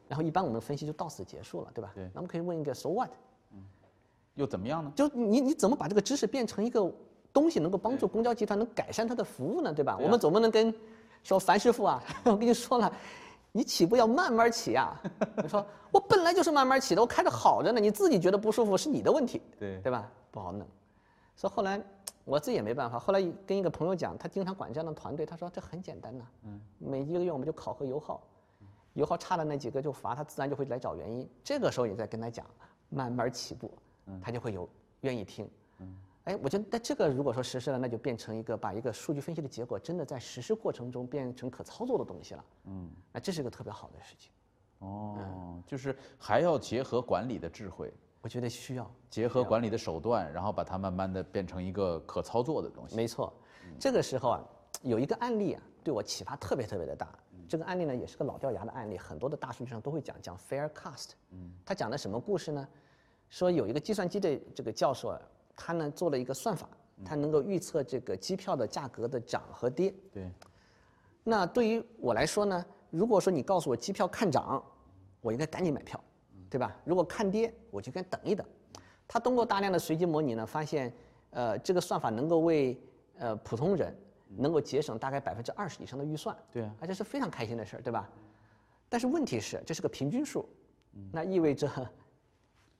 [0.07, 1.91] 然后一般我们分析就到此结束了，对吧？
[1.93, 2.03] 对。
[2.13, 3.11] 那我们可以问一个 So what？
[3.53, 3.63] 嗯，
[4.35, 4.91] 又怎么样呢？
[4.95, 6.91] 就你你怎么把这个知识变成一个？
[7.31, 9.95] 东西能够帮助公交集团能改善它的服务呢，对吧？
[10.01, 10.73] 我们总不能跟
[11.23, 12.91] 说樊师傅啊， 我跟你说了，
[13.51, 14.99] 你起步要慢慢起啊。
[15.37, 20.11] 你说我本来就是慢慢起的，我开的好着呢，你自己觉得不舒服是你的问题，对对吧？
[20.31, 20.67] 不好弄。
[21.39, 21.81] 所以后来
[22.25, 28.21] 我自己也没办法，后来跟一个朋友讲，他经常管这样的团队，他说这很简单呐，嗯，每一个月我们就考核油耗，
[28.91, 31.25] 油耗差的那几个就罚，他自然就会来找原因。
[31.41, 32.45] 这个时候你再跟他讲
[32.89, 33.71] 慢慢起步，
[34.21, 34.67] 他就会有
[34.99, 35.49] 愿意听。
[36.25, 42.45] 哎，我觉得，但这个如果说实施了，那就变成一个把一个数据分析的结果真的在实施过程中变成可操作的东西了。
[42.65, 44.29] 嗯，那这是一个特别好的事情。
[44.79, 52.95] 哦，就是还要结合管理的智慧，我觉得需要结合管理的手段，然后把它慢慢的变成一个可操作的东西。
[52.95, 53.33] 没错，
[53.79, 54.43] 这个时候啊，
[54.83, 57.07] 有一个案例啊，对我启发特别特别的大。
[57.47, 61.11] 这个案例呢，也是个老掉牙的案例，很多的大数据上都会讲，讲 Faircast。
[61.31, 62.67] 嗯，他讲的什么故事呢？
[63.29, 65.13] 说有一个计算机的这个教授。
[65.61, 66.69] 他呢做了一个算法，
[67.03, 69.93] 他能够预测这个机票的价格的涨和跌。
[70.09, 70.31] 对。
[71.21, 74.63] 那对于我来说呢，如果说你告诉我机票看涨，
[75.19, 76.01] 我应该赶紧买票，
[76.49, 76.75] 对吧？
[76.83, 78.45] 如果看跌，我就该等一等。
[79.07, 80.93] 他通过大量的随机模拟呢，发现，
[81.31, 82.79] 呃，这个算法能够为
[83.17, 83.95] 呃普通人
[84.37, 86.35] 能够节省大概百分之二十以上的预算。
[86.51, 86.75] 对啊。
[86.79, 88.09] 而且是非常开心的事儿，对吧？
[88.87, 90.47] 但是问题是，这是个平均数，
[91.11, 91.69] 那意味着。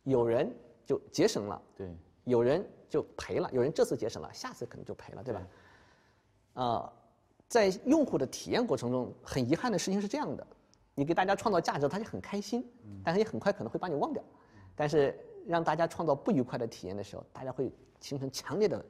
[0.04, 0.52] 有人
[0.86, 5.42] 就节省了，对，有人就赔了，有人这次节省了，下次可能就赔了，对吧？
[6.54, 6.94] 呃，
[7.48, 10.48] 在用户的体验过程中，很遗憾的事情是这样的：
[11.00, 12.70] 你给大家创造价值，他就很开心，
[13.06, 14.22] 但是也很快可能会把你忘掉。
[14.76, 18.86] 但是让大家创造不愉快的体验的时候，大家会形成强烈的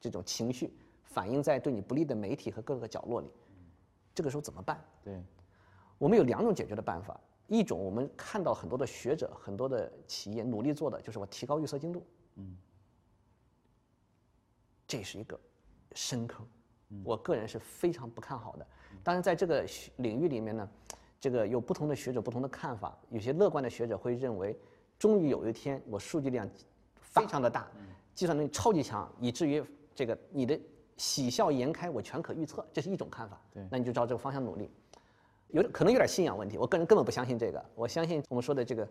[0.00, 0.72] 这种情绪，
[1.04, 3.30] 反映在对你不利的媒体和各个角落里。
[4.14, 4.82] 这个时候怎么办？
[5.04, 5.22] 对，
[5.98, 7.20] 我们有两种解决的办法。
[7.46, 12.02] 一种我们看到很多的学者、很多的企业努力做的，就是我提高预测精度。
[12.36, 12.56] 嗯，
[14.86, 15.38] 这是一个
[15.92, 16.46] 深坑，
[17.04, 18.66] 我个人是非常不看好的。
[19.04, 20.68] 当然，在这个领域里面呢，
[21.20, 22.96] 这个有不同的学者不同的看法。
[23.10, 24.58] 有些乐观的学者会认为，
[24.98, 26.48] 终于有一天我数据量
[27.00, 27.68] 非常的大，
[28.14, 29.62] 计算能力超级强，以至于
[29.94, 30.58] 这个你的
[30.96, 33.40] 喜笑颜开我全可预测，这是一种看法。
[33.52, 34.70] 对那你就照这个方向努力。
[35.48, 37.64] 有可能有点信仰问题，我个人根本不相信这个。
[37.74, 38.88] 我相信我们说的这个，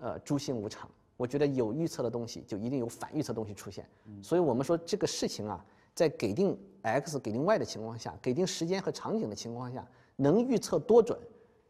[0.00, 0.90] 呃，诸行无常。
[1.16, 3.88] 我觉得有预测的东西，就一定有反预测的东西出现。
[4.22, 5.64] 所以我们说这个事情啊，
[5.94, 11.16] 在给定 x 给定 y 的情况下，给定时间和场景的情况下，能预测多准，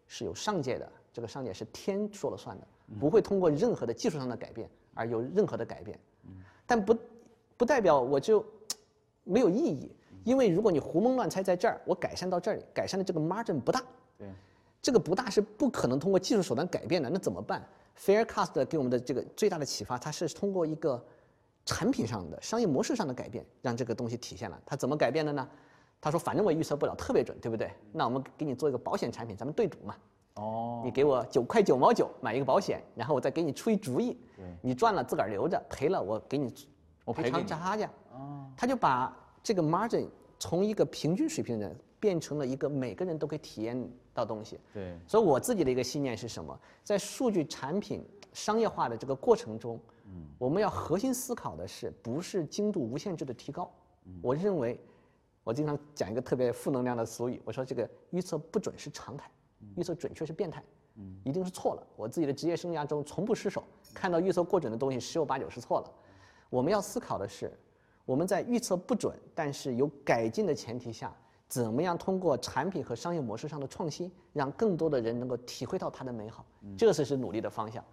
[0.07, 0.91] 是有上界的。
[1.13, 2.67] 这个上界是天说了算的，
[3.01, 5.99] 不会通过任何的技术上的改变而有任何的改变。
[6.67, 6.95] 但不
[7.57, 8.45] 不代表我就
[9.25, 9.91] 没有意义，
[10.25, 13.83] 因为如果你胡蒙乱猜在这儿，我改善到这里，改善的这个 margin 不大。
[14.19, 14.29] 对，
[14.83, 17.67] 这个不大是不可能通过技术手段改变的，那怎么办
[17.99, 21.03] ？Faircast 给我们的这个最大的启发，它是通过一个
[21.65, 24.61] 产品上的商业模式上的改变，让这个东西体现了。
[24.67, 25.49] 它怎么改变的呢？
[26.01, 27.71] 他说，反正我预测不了特别准，对不对？
[27.93, 29.97] 那我们给你做一个保险产品，咱们对赌嘛。
[30.35, 34.17] 哦，你给我九块九毛九买一个保险，然后我再给你出一主意，
[34.61, 36.67] 你赚了自个儿留着，赔了我给你赔偿
[37.07, 37.91] 我赔偿你差价。
[38.57, 40.07] 他就把这个 margin
[40.39, 44.61] 从一个平均水平的人变成了一个每个人都可以体验到东西。
[44.75, 46.59] 对，所以我自己的一个信念是什么？
[46.85, 53.71] 在数据产品商业化的这个过程中，嗯我们要核心思考的是，不是精度无限制的提高。
[54.21, 54.79] 我认为，
[55.47, 59.31] 我经常讲一个特别负能量的俗语，我说这个预测不准是常态，
[59.77, 60.61] 预测准确是变态，
[61.23, 61.87] 一定是错了。
[61.95, 63.63] 我自己的职业生涯中从不失手，
[63.95, 65.93] 看到预测过准的东西，十有八九是错了。
[66.51, 67.57] 我们要思考的是，
[68.05, 71.15] 我们在预测不准但是有改进的前提下，
[71.47, 76.45] 怎么样通过产品和商业模式上的创新，让更多的人能够体会到它的美好，
[76.77, 77.85] 这才是努力的方向。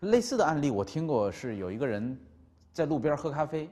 [0.00, 2.18] 类似的案例我听过，是有一个人
[2.72, 3.70] 在路边喝咖啡，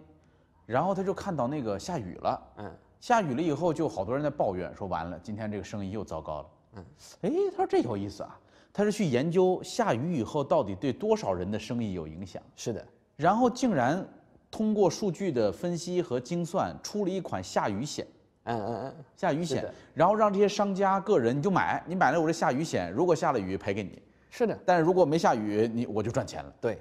[0.67, 6.47] 然后他就看到那个下雨了，嗯，下雨了以后就好多人在抱怨说完了，今天这个生意又糟糕了。
[6.77, 6.85] 嗯，
[7.23, 8.39] 哎，他说这有意思啊，
[8.73, 12.85] 他是去研究下雨以后到底对多少人的生意有影响，是的，
[13.17, 14.07] 然后竟然
[14.51, 18.07] 通过数据的分析和精算出了一款下雨险。
[18.45, 26.51] 嗯嗯嗯，下雨险，然后让这些商家个人你就买，你买了我这下雨险，如果下了雨赔给你，是的，但是如果没下雨，你我就赚钱了。
[26.59, 26.81] 对，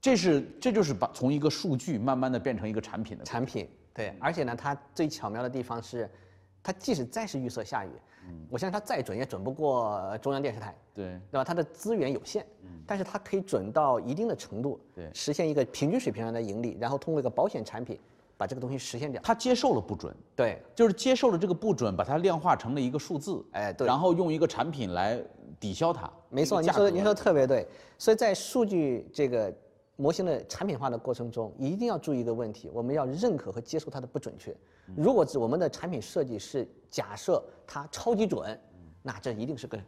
[0.00, 3.24] 这是这就是把从一个数据慢慢的变成一个产品的。
[3.24, 6.08] 产品对，而且呢，它最巧妙的地方是，
[6.62, 7.88] 它即使再是预测下雨，
[8.50, 11.42] 我相信它再准也准不过中央电视台，对对吧？
[11.42, 17.98] 它的资源有限，嗯但是它可以准到一定的程度，对实现一个平均水平上的盈利，然后通过一个保险产品
[18.36, 19.22] 把这个东西实现掉。
[19.22, 25.18] 他接受了不准，对，就是接受了这个不准，把它量化成了一个数字，哎对然后用一个产品来
[25.58, 26.10] 抵消它。
[26.28, 27.66] 没错，一个价格您说的您说的特别对。
[27.96, 29.50] 所以在数据这个
[29.96, 34.54] 模型的产品化的过程中，一定要注意一个问题：我们要认可和接受它的不准确。
[34.94, 38.58] 如果是我们的产品设计是假设它超级准，
[39.02, 39.78] 那这一定是个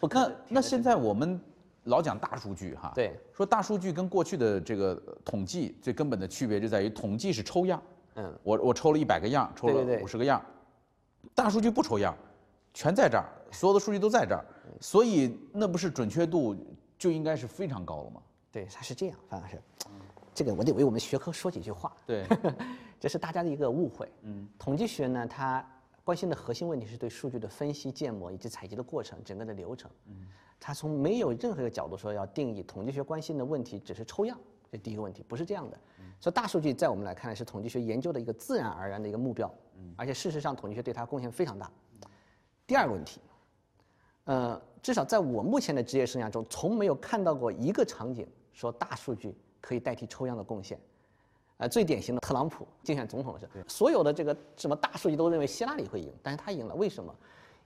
[0.00, 0.34] 不可那。
[0.48, 1.40] 那现在我们
[1.84, 7.82] 老讲大数据哈，对，说大数据跟过去的这个统计最根本的区别就在于统计是抽样，
[8.14, 10.40] 嗯，我我抽了一百个样，抽了五十个样，
[11.34, 12.16] 大数据不抽样，
[12.72, 14.44] 全在这儿，所有的数据都在这儿，
[14.80, 16.56] 所以那不是准确度
[16.96, 18.22] 就应该是非常高了吗？
[18.56, 19.60] 对，它是这样，范老师，
[20.34, 21.94] 这个我得为我们学科说几句话。
[22.06, 22.24] 对，
[22.98, 24.10] 这是大家的一个误会。
[24.22, 25.62] 嗯，统计学呢，它
[26.02, 29.90] 关心的核心问题是对数据的分析、建模以及采集的过程，整个的流程。
[30.06, 30.26] 嗯，
[30.58, 34.40] 它从没有任何一个角度说要定义统计学关心的问题只是抽样，
[34.72, 35.78] 这第一个问题不是这样的。
[36.18, 39.54] 所以大数据在我们来看来是统计学研究的一个自然而然的一个目标。
[39.74, 41.70] 嗯，而且事实上统计学对它贡献非常大。
[42.66, 43.20] 第二个问题，
[44.24, 50.80] 呃，至少在我目前的职业生涯中，从没有看到过一个场景说大数据可以代替抽样的贡献。
[51.58, 57.14] 呃，最典型的特朗普竞选总统的时候，所有的这个什么大数据都认为希拉里会赢，但是他赢了，为什么？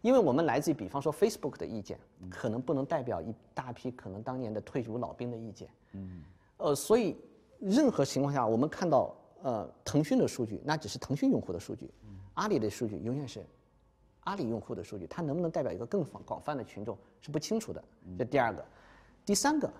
[0.00, 1.98] 因为我们来自于比方说 Facebook 的意见，
[2.30, 5.68] 可能不能代表一大批可能当年的退伍老兵的意见。
[5.92, 6.22] 嗯，
[6.56, 7.16] 呃，所以
[7.58, 11.86] 任何情况下，我们看到呃腾讯的数据，那只是腾讯用户的数据；
[12.34, 13.44] 阿里的数据永远是
[14.20, 17.82] 阿里用户的数据，它能不能代表一个更广广泛的群众是不清楚的。
[18.16, 18.64] 这第二个，
[19.26, 19.70] 第三个，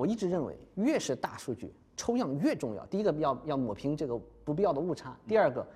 [0.00, 2.86] 我一直认为，越是大数据，抽样越重要。
[2.86, 5.66] 第一个要要抹平这个不必要的误差，第二个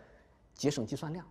[0.55, 1.27] 节省计算量。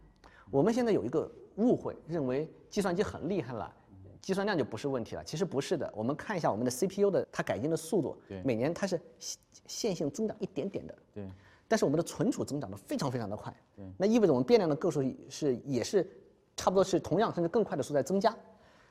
[0.51, 3.73] 我们现在有一个误会，认为计算机很厉害了，
[4.21, 5.23] 计算量就不是问题了。
[5.23, 5.91] 其实不是的。
[5.95, 10.95] 我们看一下我们的 CPU 的它改进的速度，每年它是线线性增长一点点的。
[11.15, 11.27] 对。
[11.67, 13.51] 但是我们的存储增长的非常非常的快。
[13.75, 13.84] 对。
[13.97, 16.08] 那意味着我们变量的个数是也是
[16.56, 18.38] 差不多是同样甚至更快的速度在增加。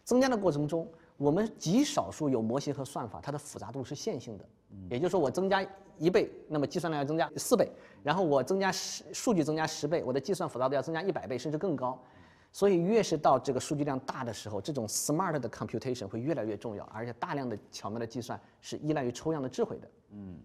[0.03, 0.91] 增加的过程中，
[1.23, 4.45] 我们极少数有模型和算法，它的复杂度是线性的。
[4.91, 5.65] 也就是说，我增加
[5.97, 7.65] 一倍，那么计算量要增加四倍；
[8.03, 11.97] 然后我增加十数据增加十倍，我的计算复杂度要增加一百倍，甚至更高。
[12.51, 19.89] 所以，越是到这个数据量大的时候，这种 smart 的 computation 会越来越重要，而且大量的巧妙的计算是依赖于抽样的智慧的。
[20.11, 20.37] 嗯，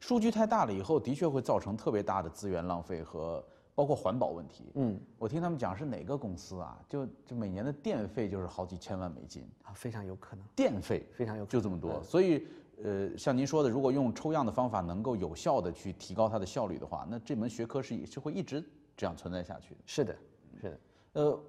[0.00, 3.42] 数据太大了以后，的确会造成特别大的资源浪费和
[3.76, 4.64] 包括环保问题。
[4.74, 6.76] 嗯，我听他们讲是哪个公司啊？
[6.88, 10.44] 就就每年的电费就是好几千万美金啊，非常有可能。
[10.56, 12.44] 电费非常有可能就这么多，所以。
[12.84, 18.62] 呃，像您说的，如果用抽样的方法能够有效的去提高它的效率的话，那这门学科是是会一直
[18.94, 19.80] 这样存在下去的。
[19.86, 20.14] 是的，
[20.60, 20.80] 是的。
[21.14, 21.40] 呃，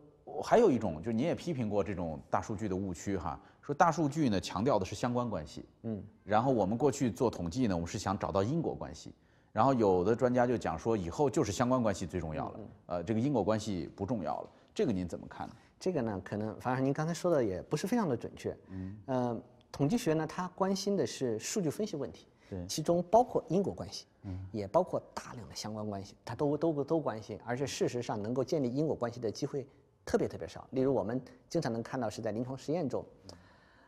[0.42, 9.13] 还有一种，就是您也批评过这种大数据的误区哈，说大数据呢强调的是相关关系，嗯，然后我们过去做统计呢，我们是想找到因果关系，
[9.52, 15.56] 然后有的专家就讲说以后就是相关关系最重要了，呃，这个因果关系不重要了，这个您怎么看呢？
[15.80, 19.42] 这个呢，可能反正您刚才说的也不是非常的准确，嗯，呃。
[19.70, 29.68] 统计学呢，它关心的是数据分析问题，对，其中包括因果关系，嗯，也包括大量的相关关系，它都都都关心，而且事实上能够建立因果关系的机会
[30.06, 30.66] 特别特别少。
[30.72, 33.06] 例如我们经常能看到是在临床实验中，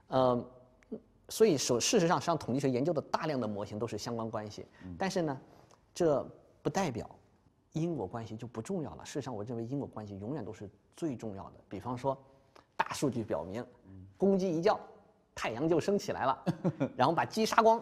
[0.10, 0.46] 呃，
[1.30, 4.66] 所以说事实上，实际上统计学研究的大量的模型都是相关关系，
[4.98, 5.40] 但是呢，
[5.94, 6.28] 这
[6.62, 7.10] 不代表
[7.74, 9.06] 因果关系就不重要了。
[9.06, 11.54] 事实上，我认为因果关系永远都是最重要的。
[11.70, 12.18] 比方说，
[12.76, 13.66] 大数据表明，
[14.18, 14.80] 公鸡一叫。
[15.36, 16.44] 太阳就升起来了，
[16.98, 17.82] 然后把鸡杀光，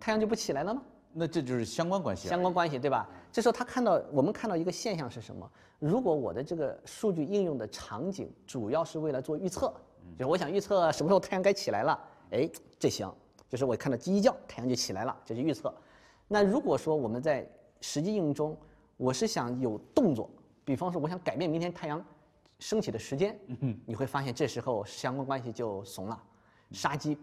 [0.00, 0.82] 太阳就不起来了吗？
[1.12, 2.26] 那这就是相关关系。
[2.26, 3.08] 相关关系对吧？
[3.30, 5.48] 这时候他看到我们看到一个现象是什么？
[5.78, 9.72] 如果我的这个数据应用的场景主要是为了做预测，
[10.18, 11.96] 就是我想预测什么时候太阳该起来了，
[12.30, 13.12] 哎，这行，
[13.48, 15.72] 就是我看到鸡一叫，太阳就起来了，这是预测。
[16.26, 17.48] 那如果说我们在
[17.80, 18.56] 实际应用中，
[18.96, 20.28] 我是想有动作，
[20.64, 22.04] 比方说我想改变明天太阳
[22.58, 23.38] 升起的时间，
[23.86, 26.22] 你会发现这时候相关关系就怂了。
[26.72, 27.16] 杀鸡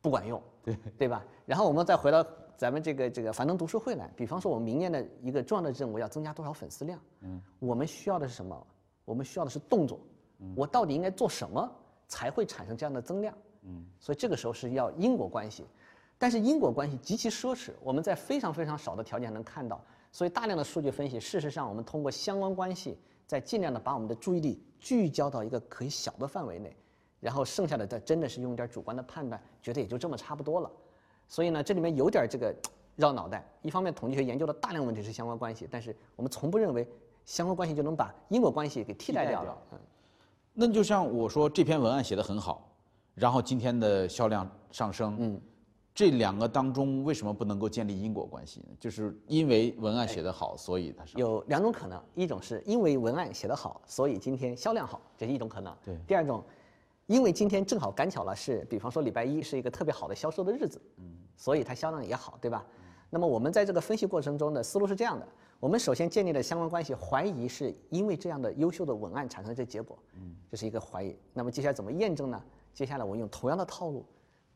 [0.00, 1.24] 不管用，对对吧？
[1.44, 2.24] 然后我们再回到
[2.56, 7.00] 咱们这个这个樊登读书会来，比方说我们明年的一个重要的任务要增加多少粉丝量？
[7.22, 8.66] 嗯，我们需要的是什么？
[9.04, 9.98] 我们需要的是动作。
[10.54, 11.68] 我到底应该做什么
[12.06, 13.34] 才会产生这样的增量？
[13.62, 15.64] 嗯，所以这个时候是要因果关系，
[16.18, 19.80] 但是因果关系极其奢侈，我们在非常非常少的条件能看到。
[20.10, 26.76] 所以大量的数据分析，事实上我们通过相关关系，在尽量的把我们的注意力聚焦到一个可以小的范围内。
[27.20, 30.68] 然后剩下的，再真的是用点主观的判断，觉得也就这么差不多了。
[31.28, 32.52] 所以呢，这里面有点这个
[32.96, 33.48] 绕脑袋。
[33.62, 36.84] 一方面，统计学研究的大量问题是相关关系，但是我们从不认为
[37.24, 39.56] 相关关系就能把因果关系给替代掉了。
[39.70, 39.78] 嗯，
[40.52, 42.68] 那就像我说这篇文案写得很好，
[43.14, 45.40] 然后今天的销量上升，嗯，
[45.94, 48.66] 这两个当中为什么不能够建立因果关系呢？
[48.80, 55.76] 就是因为文案写得好，所以它是有两种可能，一种是因为文案写得好，所以今天销量好，这是一种可能。
[55.84, 56.42] 对，第二种。
[57.06, 61.04] 因为今天正好赶巧了，是比方说礼拜一是一个特别好的销售的日子，嗯，
[61.36, 62.64] 所以它销量也好，对吧？
[63.10, 71.14] 那么我们在这个分析过程中的思路是这样的：我们首先建立了相关关系，怀疑是因为这样的优秀的文案产生这结果，嗯，这是一个怀疑。
[71.34, 72.40] 那么接下来怎么验证呢？
[72.72, 74.04] 接下来我用同样的套路，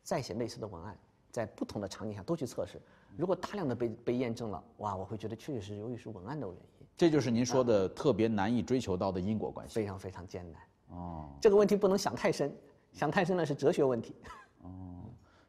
[0.02, 0.96] 再写类似的文案，
[1.30, 2.80] 在不同的场景下都去测试。
[3.16, 6.86] 如果大量的被被验证了，哇，我会觉得确确实实由于是文案的原因。
[6.96, 10.60] 这就是您说的特别难以追求到的因果关系，非常非常艰难。
[10.88, 12.54] 哦，这个问题不能想太深，
[12.92, 14.14] 想太深了是哲学问题。
[14.62, 15.04] 哦，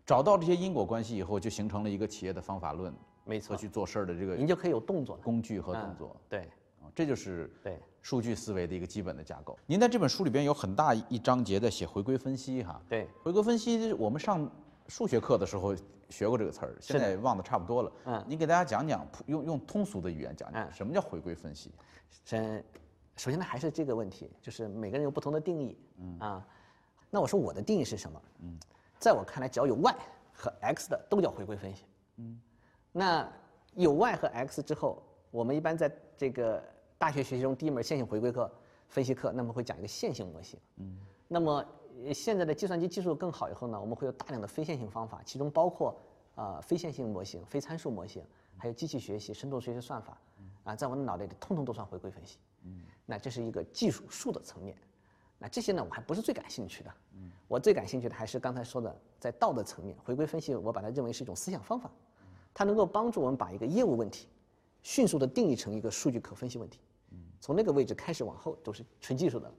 [0.06, 6.16] 找到这些因果关系以后，就形成了一个企业的方法论，没错，去做事儿的这个，您就可以有动作工具和动作。
[6.28, 6.50] 对，
[6.94, 9.60] 这就是对数据思维的一个基本的架构。
[9.66, 14.50] 您在这本书里边有很大一章节在写回归分析，哈，对，回归分析我们上
[14.88, 15.76] 数学课的时候
[16.08, 17.92] 学过这个词儿，现在忘得差不多了。
[18.06, 21.70] 嗯，您给大家讲讲，用用通俗的语言讲讲，什么叫回归分析？
[22.24, 22.64] 先。
[23.18, 26.48] 首先呢，还是这个问题，就是每个人有不同的定义，嗯啊，
[27.10, 28.22] 那我说我的定义是什么？
[28.40, 28.58] 嗯，
[28.98, 29.94] 在我看来，只要有 y
[30.32, 31.84] 和 x 的都叫回归分析，
[32.18, 32.40] 嗯，
[32.94, 33.30] 那
[33.74, 36.64] 有 y 和 x 之后，我们一般在这个
[36.98, 38.52] 大学学习中第一门线性回归课
[38.88, 41.64] 分析课，那么会讲一个线性模型，嗯，那么
[42.14, 45.96] 现在的计算机技术更好以后呢，我们会有大量的非线性方法，其中包括
[46.36, 48.24] 啊非线性模型、非参数模型，
[48.58, 50.18] 还有机器学习、深度学习算法，
[50.64, 52.38] 啊，在我的脑袋里通通都算回归分析。
[52.64, 54.76] 嗯那这是一个技术术的层面，
[55.38, 56.92] 那这些呢，我还不是最感兴趣的。
[57.14, 61.90] 嗯，我最感兴趣的还是刚才说的，在道德层面，回归分析，我把它认为是一种思想方法，
[62.54, 64.28] 它能够帮助我们把一个业务问题，
[64.82, 66.80] 迅速的定义成一个数据可分析问题。
[67.48, 69.56] 从那个位置开始往后都是纯技术的了。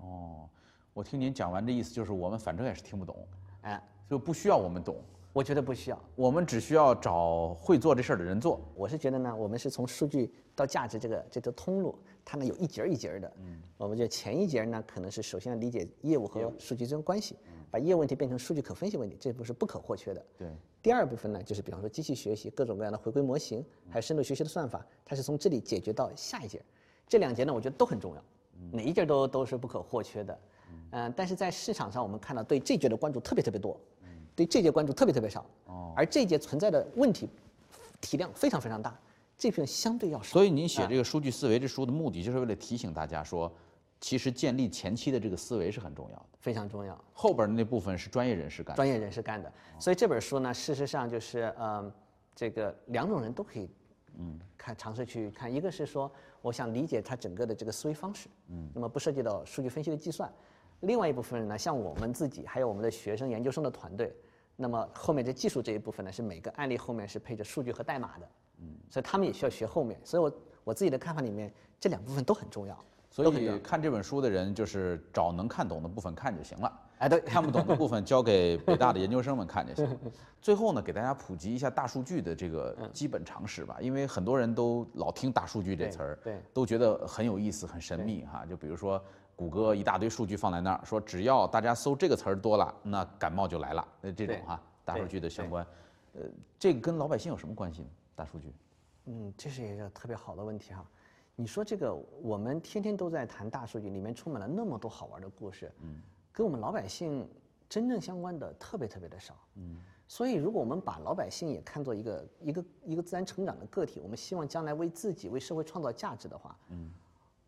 [0.00, 0.48] 哦，
[0.94, 3.26] 我听您讲完这意思就是我们反正也是听不懂，
[3.62, 4.94] 哎，就不需要我们懂，
[5.32, 6.00] 我觉得不需要。
[6.14, 8.60] 我们只需要找会做这事儿的人做。
[8.76, 13.32] 我是觉得呢，我们是从数据到价值这个这条通路，它呢有一节儿一节儿的。
[13.40, 17.36] 嗯，我们就前一节儿呢，可能是首先要理解业务和数据之间关系，
[17.72, 20.24] 把业务问题变成数据可分析问题，这不是不可或缺的。
[20.38, 20.48] 对。
[20.80, 26.64] 第二部分呢，就是比方说机器学习各种各样的回归模型，还有深度学习的算法，它是从这里解决到下一节儿。
[27.10, 28.22] 这两节呢，我觉得都很重要，
[28.70, 30.38] 哪一节都都是不可或缺的。
[30.92, 33.78] 嗯，但是在市场上，我们看到对这节的关注特别特别多，
[34.36, 35.44] 对这节关注特别特别少。
[35.64, 35.92] 哦。
[35.96, 37.28] 而这节存在的问题
[38.00, 38.96] 体量非常非常大，
[39.36, 40.24] 这片相对要少。
[40.34, 43.52] 所以您写这个《数据思维》这书的目的，就是为了提醒大家说，
[44.00, 46.96] 其实建立前期的这个思维是很重要的，非常重要。
[47.12, 48.76] 后边的那部分是专业人士干的。
[48.76, 49.52] 专业人士干的。
[49.80, 51.92] 所以这本书呢，事实上就是呃，
[52.36, 53.68] 这个两种人都可以，
[54.18, 55.52] 嗯，看尝试去看。
[55.52, 56.10] 一个是说，
[56.42, 60.30] 我想理解他整个的这个思维方式，嗯，那么不涉及到数据分析的计算。
[60.80, 64.14] 另外一部分人呢，像我们自己，还有我们的学生、研究生的团队，
[64.56, 70.00] 那么后面这技术这一部分呢，是每个案例后面是配着数据和代码的，嗯，所以他们也需要学后面。
[70.04, 70.32] 所以我
[70.64, 72.78] 我自己的看法里面，这两部分都很重要。
[73.10, 76.80] 所以看这本书的人，就是找能看懂的部分看就行了。
[77.00, 79.98] 哎，对，看不懂的部分交给北大的研究生们看就行。
[80.40, 88.46] 最后呢，给大家普及一下大数据的这个基本常识吧，因为很多人都老听大数据这词儿，对，都觉得很有意思、很神秘哈。
[88.46, 89.02] 就比如说。
[89.36, 93.88] 谷歌一大堆数据放在那儿，说只要大家搜这个词儿多了，那感冒就来了。
[94.02, 95.66] 那这种哈大数据的相关，
[96.12, 96.20] 呃，
[96.58, 97.88] 这个跟老百姓有什么关系呢？
[98.14, 98.52] 大数据？
[99.06, 100.84] 嗯，这是一个特别好的问题哈。
[101.36, 106.02] 你说这个，我们天天都在谈大数据，里面充满了那么多好玩的故事，嗯，
[106.32, 107.28] 跟我们老百姓
[107.68, 109.76] 真正相关的特别特别的少，嗯。
[110.08, 116.92] 所以，如果我们把老百姓也看作一个一个一个自然成长的个体，我们希望将来为自己为社会创造价值的话，嗯。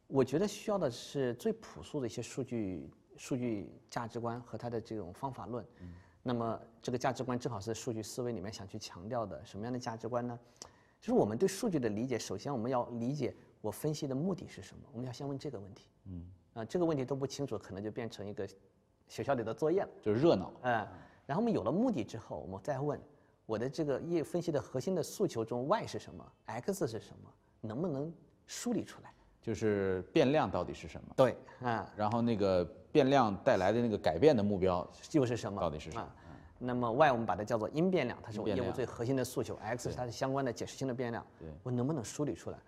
[0.07, 5.66] 我觉得需要的是最朴素的一些数据、数据价值观和它的这种方法论。
[5.80, 5.93] 嗯。
[6.22, 10.39] 那么这个价值观正好是数据思维里面想去强调的什么样的价值观呢？
[11.01, 14.85] 就是我们对数据的理解，首先我们要理解我分析的目的是什么。
[14.93, 15.89] 我们要先问这个问题。
[16.05, 16.30] 嗯。
[16.55, 18.47] 啊，这个问题都不清楚，可能就变成一个
[19.09, 19.88] 学校里的作业了。
[20.00, 20.53] 就是热闹。
[20.62, 20.86] 嗯。
[21.26, 23.00] 然后我们有了目的之后，我们再问
[23.46, 27.30] 我的这个业分析的核心的诉求中，Y 是什么，X 是什么，
[27.61, 28.12] 能不能
[28.46, 29.12] 梳理出来？
[29.40, 31.14] 就是变量到底是什么？
[31.16, 35.61] 对，嗯，然后那个变量带来的那个改变的目标又是什么？
[35.61, 36.09] 到底是什么？
[36.59, 39.57] 那么 y 我们把它叫做因变量，它是我业务最核心的诉求。
[39.57, 41.26] x 是它的相关的解释性的变量。
[41.40, 42.59] 对，我能不能梳理出来？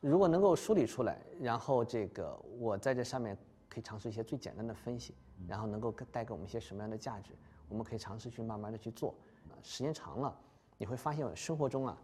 [0.00, 3.34] 如果能够梳理出来，然后这个我在这上面
[3.68, 5.14] 可以尝试一些最简单的分析，
[5.46, 7.32] 然后能够带给我们一些什么样的价值？
[7.68, 9.14] 我们可以尝试去慢慢的去做。
[9.62, 10.34] 时间长了，
[10.76, 11.96] 你会发现生活中啊，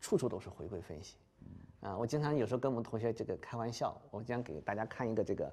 [0.00, 1.16] 处处都是回归分析。
[1.80, 5.52] 啊，我经常有时候跟我们同学这个开玩笑，我经常给大家看一个这个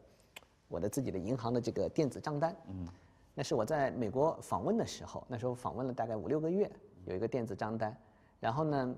[0.67, 2.55] 我的自己的银行的这个电子账单。
[2.67, 2.87] 嗯，
[3.33, 6.69] 那是我在美国访问的时候，那时候访问了大概五六个月，
[7.05, 7.95] 有一个电子账单。
[8.39, 8.95] 然后呢，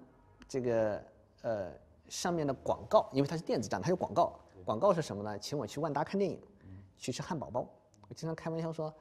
[0.47, 1.03] 这个
[1.43, 1.71] 呃
[2.09, 4.39] 上面的广告，因为它是电子账，它有广告。
[4.65, 5.38] 广告是什么呢？
[5.38, 6.41] 请我去万达看电影，
[6.97, 7.67] 去吃汉堡包。
[8.10, 8.93] 我经常开玩笑说，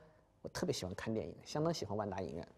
[0.42, 2.48] 我特别喜欢看电影，相当喜欢万达影院，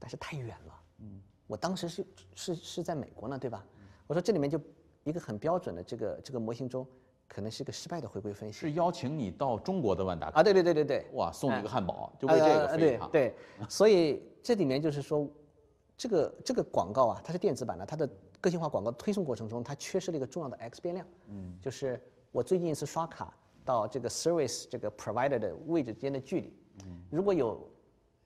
[0.00, 0.80] 但是太远了。
[0.98, 3.64] 嗯，我当时是是是在美国呢，对吧？
[4.06, 4.60] 我说这里面就。
[5.04, 6.86] 一个很标准的这个这个模型中，
[7.26, 8.56] 可能是一个失败的回归分析。
[8.56, 10.44] 是邀请你到中国的万达啊？
[10.44, 11.06] 对对对对对。
[11.14, 13.34] 哇，送你一个汉堡，就为这个飞对对，
[13.68, 15.28] 所以这里面就是说，
[15.96, 18.08] 这个这个广告啊，它是电子版的，它的
[18.40, 21.04] 个性化广告推送过程中，它缺失了一个重要的 X 变量。
[21.26, 21.58] 嗯。
[21.60, 26.52] 就是我最近一次刷卡到这个 service 这个 provider 的位置之间的距离。
[26.84, 27.02] 嗯。
[27.10, 27.68] 如果有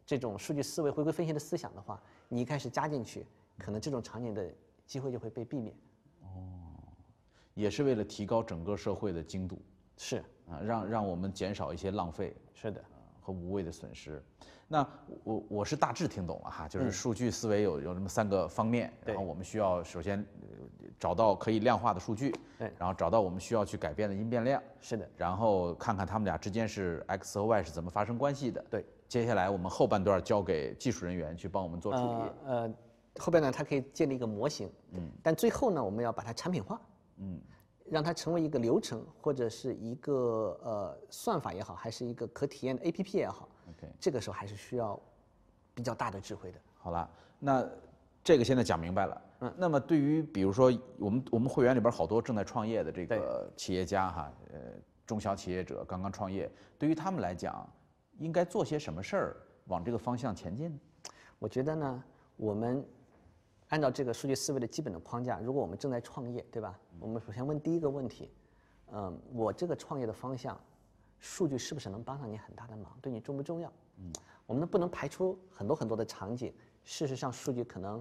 [0.05, 3.27] 这种数据思维回归分析的思想的话，你一开始加进去，
[3.59, 4.49] 可能这种场景的
[4.87, 5.75] 机会就会被避免。
[6.23, 6.29] 哦
[7.55, 9.59] 也是为了提高整个社会的精度，
[9.97, 12.85] 是啊，让让我们减少一些浪费，是的，
[13.27, 14.23] 和无谓的损失。
[14.69, 14.87] 那
[15.25, 20.25] 我我是大致听懂了哈，就是数据思维有有这么三个方面，然后我们需要首先
[20.99, 28.85] 找到可以量化的数据，对，然后找到我们需要去改变的因变量，是的，然后看看他们俩之间是 x 和 y 是怎么发生关系的，对。
[29.09, 32.69] 接下来我们后半段交给技术人员去帮我们做处理，呃，
[33.19, 36.81] 后边呢它可以建立一个模型，嗯，但最后呢我们要把它产品化。
[37.19, 37.41] 嗯，
[37.91, 45.01] 让它成为一个流程，或者是一个呃算法也好，还是一个可体验的 A P P 也好，OK，这个时候还是需要
[45.75, 46.59] 比较大的智慧的。
[46.75, 47.09] 好了，
[47.39, 47.69] 那
[48.25, 49.23] 这个现在讲明白了。
[49.41, 54.59] 嗯，那么对于比如说我们我们会员里边好多正在创业的这个企业家哈，呃，
[55.07, 57.69] 中小企业者刚刚创业，对于他们来讲，
[58.19, 60.79] 应该做些什么事儿往这个方向前进呢？
[61.39, 62.05] 我觉得呢，
[62.37, 62.83] 我们
[63.69, 66.79] 按照这个数据思维的基本的框架，如果我们正在创业，对吧？
[67.01, 68.31] 我们首先问第一个问题，
[68.93, 70.59] 嗯，我这个创业的方向，
[71.19, 72.97] 数据是不是能帮上你很大的忙？
[73.03, 73.73] 对你重不重要？
[73.99, 74.13] 嗯，
[74.47, 76.55] 我们不能排除很多很多的场景，
[76.85, 78.01] 事实上数据可能，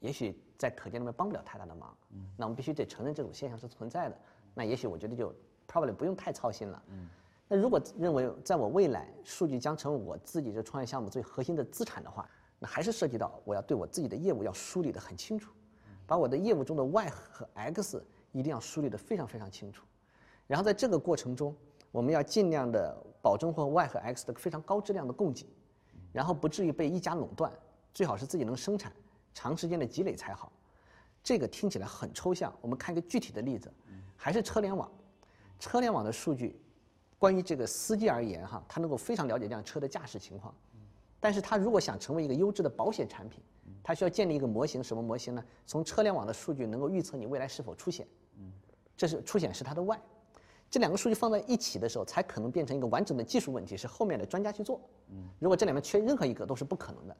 [0.00, 1.96] 也许在可见里面帮不了太大的忙。
[2.10, 4.18] 嗯，那我们必须得承认这种现象是存在的。
[4.52, 5.34] 那也许我觉得就
[5.66, 6.82] probably 不用太操心了。
[6.88, 7.08] 嗯，
[7.48, 12.28] 那如果认为在我未来数据将成为我自己这创业项目最核心的资产的话，
[12.62, 15.52] 那还是涉及到我要对我自己的业务要梳理的很清楚，
[16.06, 18.00] 把我的业务中的 Y 和 X
[18.30, 19.84] 一定要梳理的非常非常清楚，
[20.46, 21.56] 然后在这个过程中，
[21.90, 25.44] 我们要尽量的保证或 Y 和 X 的非常高质量的供给，
[26.12, 27.52] 然后不至于被一家垄断，
[27.92, 28.92] 最好是自己能生产，
[29.34, 30.52] 长时间的积累才好。
[31.20, 33.68] 这个听起来很抽象，我们看一个具体的例子，
[34.16, 34.88] 还是车联网，
[35.58, 36.60] 车联网的数据，
[37.18, 40.54] 关于这个司机而言哈，他能够非常了解这辆车的驾驶情况。
[41.22, 43.40] 但是它如果想成为一个优质的保险产品，
[43.80, 45.44] 它需要建立一个模型，什么模型呢？
[45.64, 48.04] 从车联网的数据能够预测你未来是否出险，
[48.96, 50.00] 这是出险是它的 Y，
[50.68, 54.80] 这两个数据放在一起的时候，才可能变成一个完整的技术问题，是后面的专家去做。
[55.38, 57.16] 如果这里面缺任何一个都是不可能的。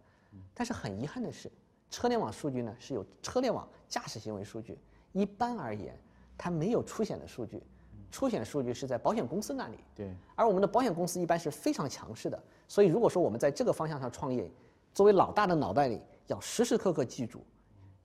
[0.53, 1.49] 但是很遗憾的是，
[1.89, 4.77] 车联网数据呢是有车联网驾驶行为数据，
[5.13, 5.97] 一般而言
[6.37, 7.63] 它没有出险的数据。
[8.11, 12.43] 出险数据是在保险公司那里，对，而我们的保险公司一般是非常强势的，
[12.73, 14.51] 所以如果说我们在这个方向上创业，
[14.95, 17.45] 作为老大的脑袋里要时时刻刻记住，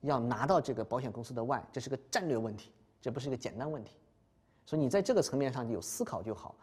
[0.02, 3.96] 要拿到这个保险公司的 Y，这是个战略问题，这不是一个简单问题，
[4.66, 6.54] 所以你在这个层面上有思考就好。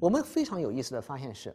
[0.00, 1.54] 我们非常有意思的发现是，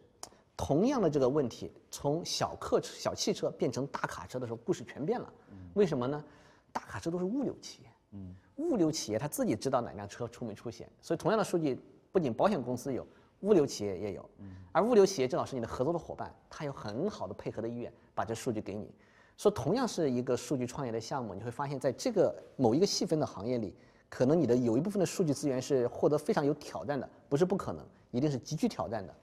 [0.55, 5.29] 同样的这个问题，从小客车、小汽车变成大卡车的时候，故事全变了。
[5.73, 6.23] 为什么呢？
[6.71, 7.89] 大卡车都是物流企业。
[8.11, 8.33] 嗯。
[8.55, 11.77] 物流企业他自己知道哪辆车出没出险，所以同样的数据
[12.13, 13.05] 不仅保险公司有，
[13.41, 14.29] 物流企业也有，
[14.71, 18.93] 而物流企业正好是你的合作的伙伴，他有很好的配合的意愿把这数据给你。
[19.37, 23.75] 说同样是一个数据创业的项目，你会发现在这个某一个细分的行业里，
[24.09, 29.13] 可能你的有一部分的数据资源是获得非常有挑战的，不是不可能，一定是极具挑战的。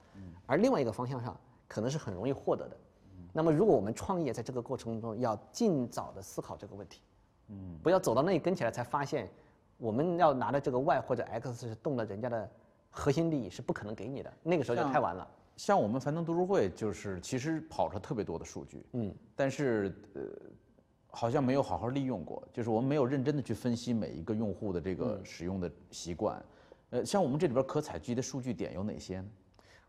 [0.45, 1.37] 而另外一个方向上
[1.67, 2.77] 可能是很容易获得的。
[3.33, 7.01] 那么如果我们创业在这个过程中要尽早的思考这个问题。
[7.49, 9.29] 嗯，不要走到那一跟起来才发现，
[9.77, 12.49] 我们要拿的这个 Y 或者 X 是动了人家的
[12.95, 14.33] 核心利益，是不可能给你的。
[14.41, 15.27] 那个时候就太晚了。
[15.57, 20.21] 像我们樊登读书会，就是其实跑出特别多的数据，嗯，但是呃，
[21.07, 26.43] 好像没有好好利用过，就是我们没有认真的去分析每一个用户的这个使用的习惯。
[26.89, 29.27] 呃，像我们这里边可采集的数据点有哪些呢？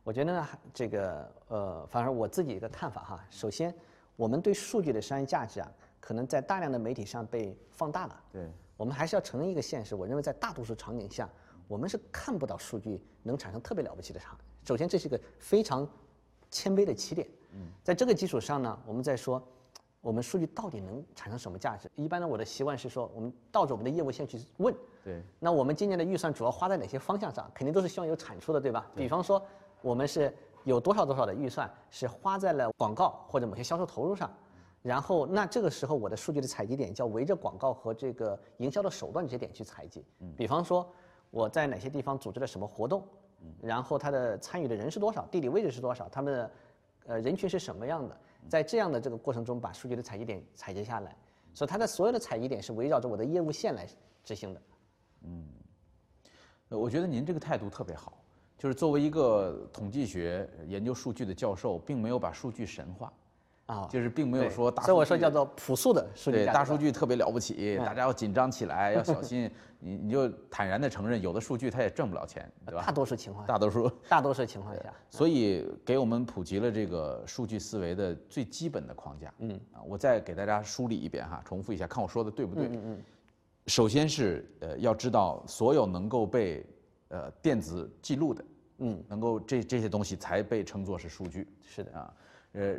[0.02, 3.24] 我觉得呢，这个呃，反正我自己一个看法哈。
[3.30, 3.74] 首先，
[4.16, 5.70] 我们对数据的商业价值啊。
[5.98, 8.22] 可能在大量的媒体上被放大了。
[8.30, 9.96] 对，我们还是要承认一个现实。
[9.96, 11.28] 我认为在大多数场景下，
[11.68, 14.36] 我们是看不到数据能产生特别了不起的差。
[14.64, 15.88] 首先，这是一个非常
[16.50, 17.26] 谦卑的起点。
[17.52, 19.42] 嗯，在这个基础上呢，我们再说，
[20.00, 21.90] 我们数据到底能产生什么价值？
[21.94, 24.74] 一般呢，我的习惯是说，我们倒着我们的业务线去问。
[25.04, 25.22] 对。
[25.38, 27.50] 那我们今年的预算主要花在哪些方向上？
[27.54, 28.90] 肯定都是希望有产出的，对吧？
[28.94, 29.40] 比方说，
[29.82, 30.32] 我们是
[30.64, 34.32] 有多少多少的预算是花在了广告或者某些销售投入上。
[34.82, 40.04] 然后，那这个时候我的数据的采集点叫围着广告和这个营销的手段这些点去采集。
[40.20, 40.88] 嗯，比方说
[41.36, 43.06] 我在哪些地方组织了什么活动，
[43.42, 46.50] 嗯，然后他的参与的人是多少，地理位置是多少，他们的
[47.08, 48.18] 呃人群是什么样的，
[48.48, 51.14] 在这样的这个过程中把数据的采集点采集下来，
[51.52, 53.86] 所以它的所有的采集点是围绕着我的业务线来
[54.24, 54.62] 执行的。
[55.24, 55.46] 嗯，
[56.70, 58.14] 我觉得您这个态度特别好，
[58.56, 63.12] 就是作为一个统计学研究数据的教授，并没有把数据神话。
[63.66, 66.38] 啊，就是并没有说大，所以我说叫做朴素的数据。
[66.38, 69.50] 对，大数据特别了不起，大家要紧张起来，要小心。
[69.78, 72.82] 你你就坦然的承认，有的数据它也挣不了钱，对吧？
[72.86, 74.82] 大多数情况，大多数，大多数情况下。
[75.10, 79.32] 所以给我们普及了这个数据思维的最基本的框架。
[79.38, 82.68] 嗯啊，我再给大家梳理一遍哈，重复一下，看我说的对不对？
[82.68, 83.02] 嗯嗯。
[83.66, 86.64] 首先是呃，要知道所有能够被
[87.08, 88.44] 呃电子记录的，
[88.78, 91.46] 嗯，能够这这些东西才被称作是数据。
[91.60, 92.00] 是的啊。
[92.00, 92.14] 呃，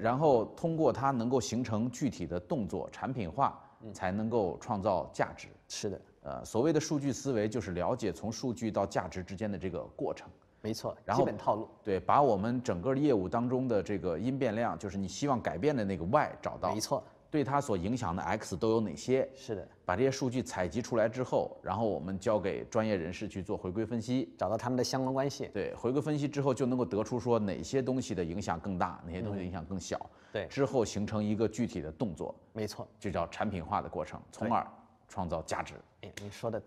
[0.02, 3.60] 然后通过它能够形成具体的动作，产品化，
[3.94, 5.48] 才能够创造价值。
[5.68, 10.28] 是的，呃，所谓的数据思维就是了解从数据到价值之间的这个过程。
[10.62, 11.70] 没错，基本套路。
[11.84, 16.74] 对，把我们整个业务当中的这个因变量，就是你希望改变的那个 Y 找到。
[16.74, 17.04] 没错。
[17.30, 19.30] 对它所影响的 X 都有哪些？
[19.36, 25.50] 是的，把这些数据采集出来之后，然后我们交给专业人士去做回归分析，找到他们的相关关系。
[25.54, 30.00] 对，回归分析之后就能够得出说哪些东西的影响更大，哪些东西影响更小。
[30.32, 32.34] 对，之后形成一个具体的动作。
[32.54, 34.66] 没错，就叫产品化的过程，从而
[35.08, 35.74] 创造价值。
[36.02, 36.62] 哎，你说的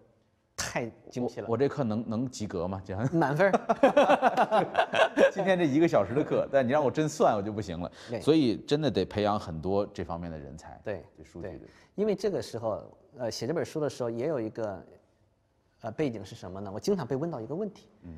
[0.61, 2.81] 太精细了，我这课能能及格吗？
[2.85, 3.51] 这样 满分。
[5.33, 7.91] 今天这一个小时的课，但你让我真算，我就不行了。
[8.21, 10.81] 所以真的得培养很多这方面的人才。
[10.85, 11.05] 对
[11.41, 11.61] 对。
[11.95, 12.83] 因为这个时候，
[13.19, 14.85] 呃，写这本书的时候也有一个，
[15.83, 16.71] 呃，背景是什么呢？
[16.73, 18.15] 我经常被问到一个问题，嗯，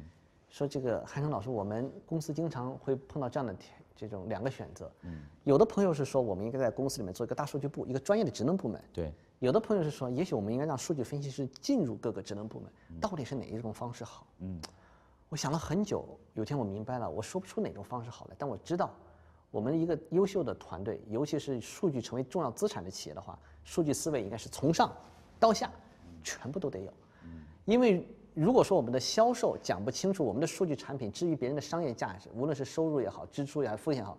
[0.49, 9.13] 说这个韩成老师，我们公司经常会碰到这样的题这种两个选择，嗯，有的朋友是说我们应该在公司里面做一个大数据部，一个专业的职能部门，对，
[9.43, 12.71] 有的朋友是说，也许我们应该让数据分析师进入各个职能部门，
[13.01, 14.25] 到底是哪一种方式好？
[14.39, 14.61] 嗯，
[15.29, 18.95] 我想了很久，有天我明白了，我说不出哪种方式好来，但我知道，
[19.51, 24.93] 我们一个优秀的团队，尤其是数据成为重要资产的企业的话，数据思维应该是从上
[25.41, 25.69] 到下，
[26.23, 26.93] 全部都得有。
[27.65, 34.17] 因为如果说我们的销售讲不清楚我们的数据产品至于别人的商业价值，无论是收入也好，支出也好，风险也好，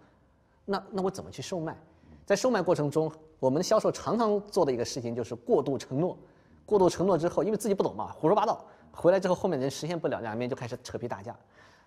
[0.65, 1.77] 那那我怎么去售卖？
[2.25, 3.09] 在售卖过程中，
[3.43, 6.17] 我们的销售常常做的一个事情就是过度承诺。
[6.65, 8.63] 过度承诺之后，因为自己不懂嘛，胡说八道，
[8.93, 11.35] 回来之后后面人实现不了，两边就开始扯皮打架。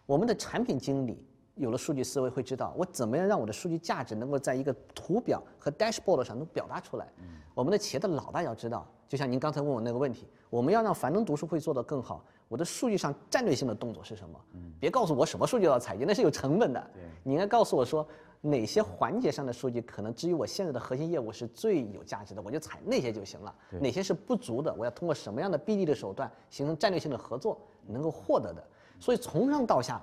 [0.04, 7.08] 我们的产品经理有了数据思维，会知道我怎么样让我的数据价值能够在一个图表和 dashboard 上能表达出来。
[7.54, 14.38] 我们的企业的老大要知道，就像您刚才问我那个问题，我们要让樊登读书会做得更好，我的数据上战略性的动作是什么？
[14.78, 16.90] 别告诉我什么数据要采集，那是有成本的。
[17.22, 18.06] 你应该告诉我说
[18.46, 23.54] 哪些环节上的数据可能至于我现在的核心业务是最有价值的，我就采那些就行了。
[23.80, 28.62] 哪些是不足的，我要通过什么样的 BD 的手段形成战略性的合作能够获得的。
[29.00, 30.00] 所以从上到下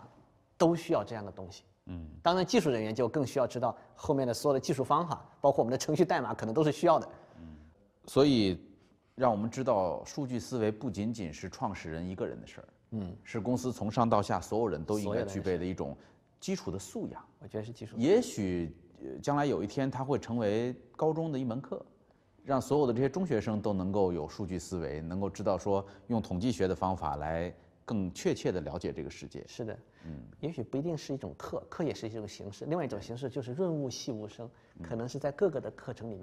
[0.57, 1.63] 都需要这样的东西。
[1.85, 7.07] 嗯，当然技术人员就更需要知道后面的所有的技术方法，包括我们的程序代码，可能都是需要的。
[7.39, 7.57] 嗯
[8.05, 8.59] 所以，
[9.15, 15.95] 让我们知道，数据思维不仅仅是创始人一个人的事儿，嗯，是公司从上到下所有人都应该具备的一种
[16.43, 17.25] 基础的素养。
[17.39, 17.95] 我觉得是基础。
[17.97, 21.83] 也许呃将来有一天，它会成为高中的一门课，
[22.43, 29.41] 让所有的这些中学生都能够有数据思维，能够知道说用统计学的方法来更确切的了解这个世界。
[29.47, 32.65] 是的，嗯，也许不一定是一种课，课也是一种形式。
[32.65, 34.49] 另外一种形式就是润物细无声，
[34.81, 36.21] 可能是在各个的课程里面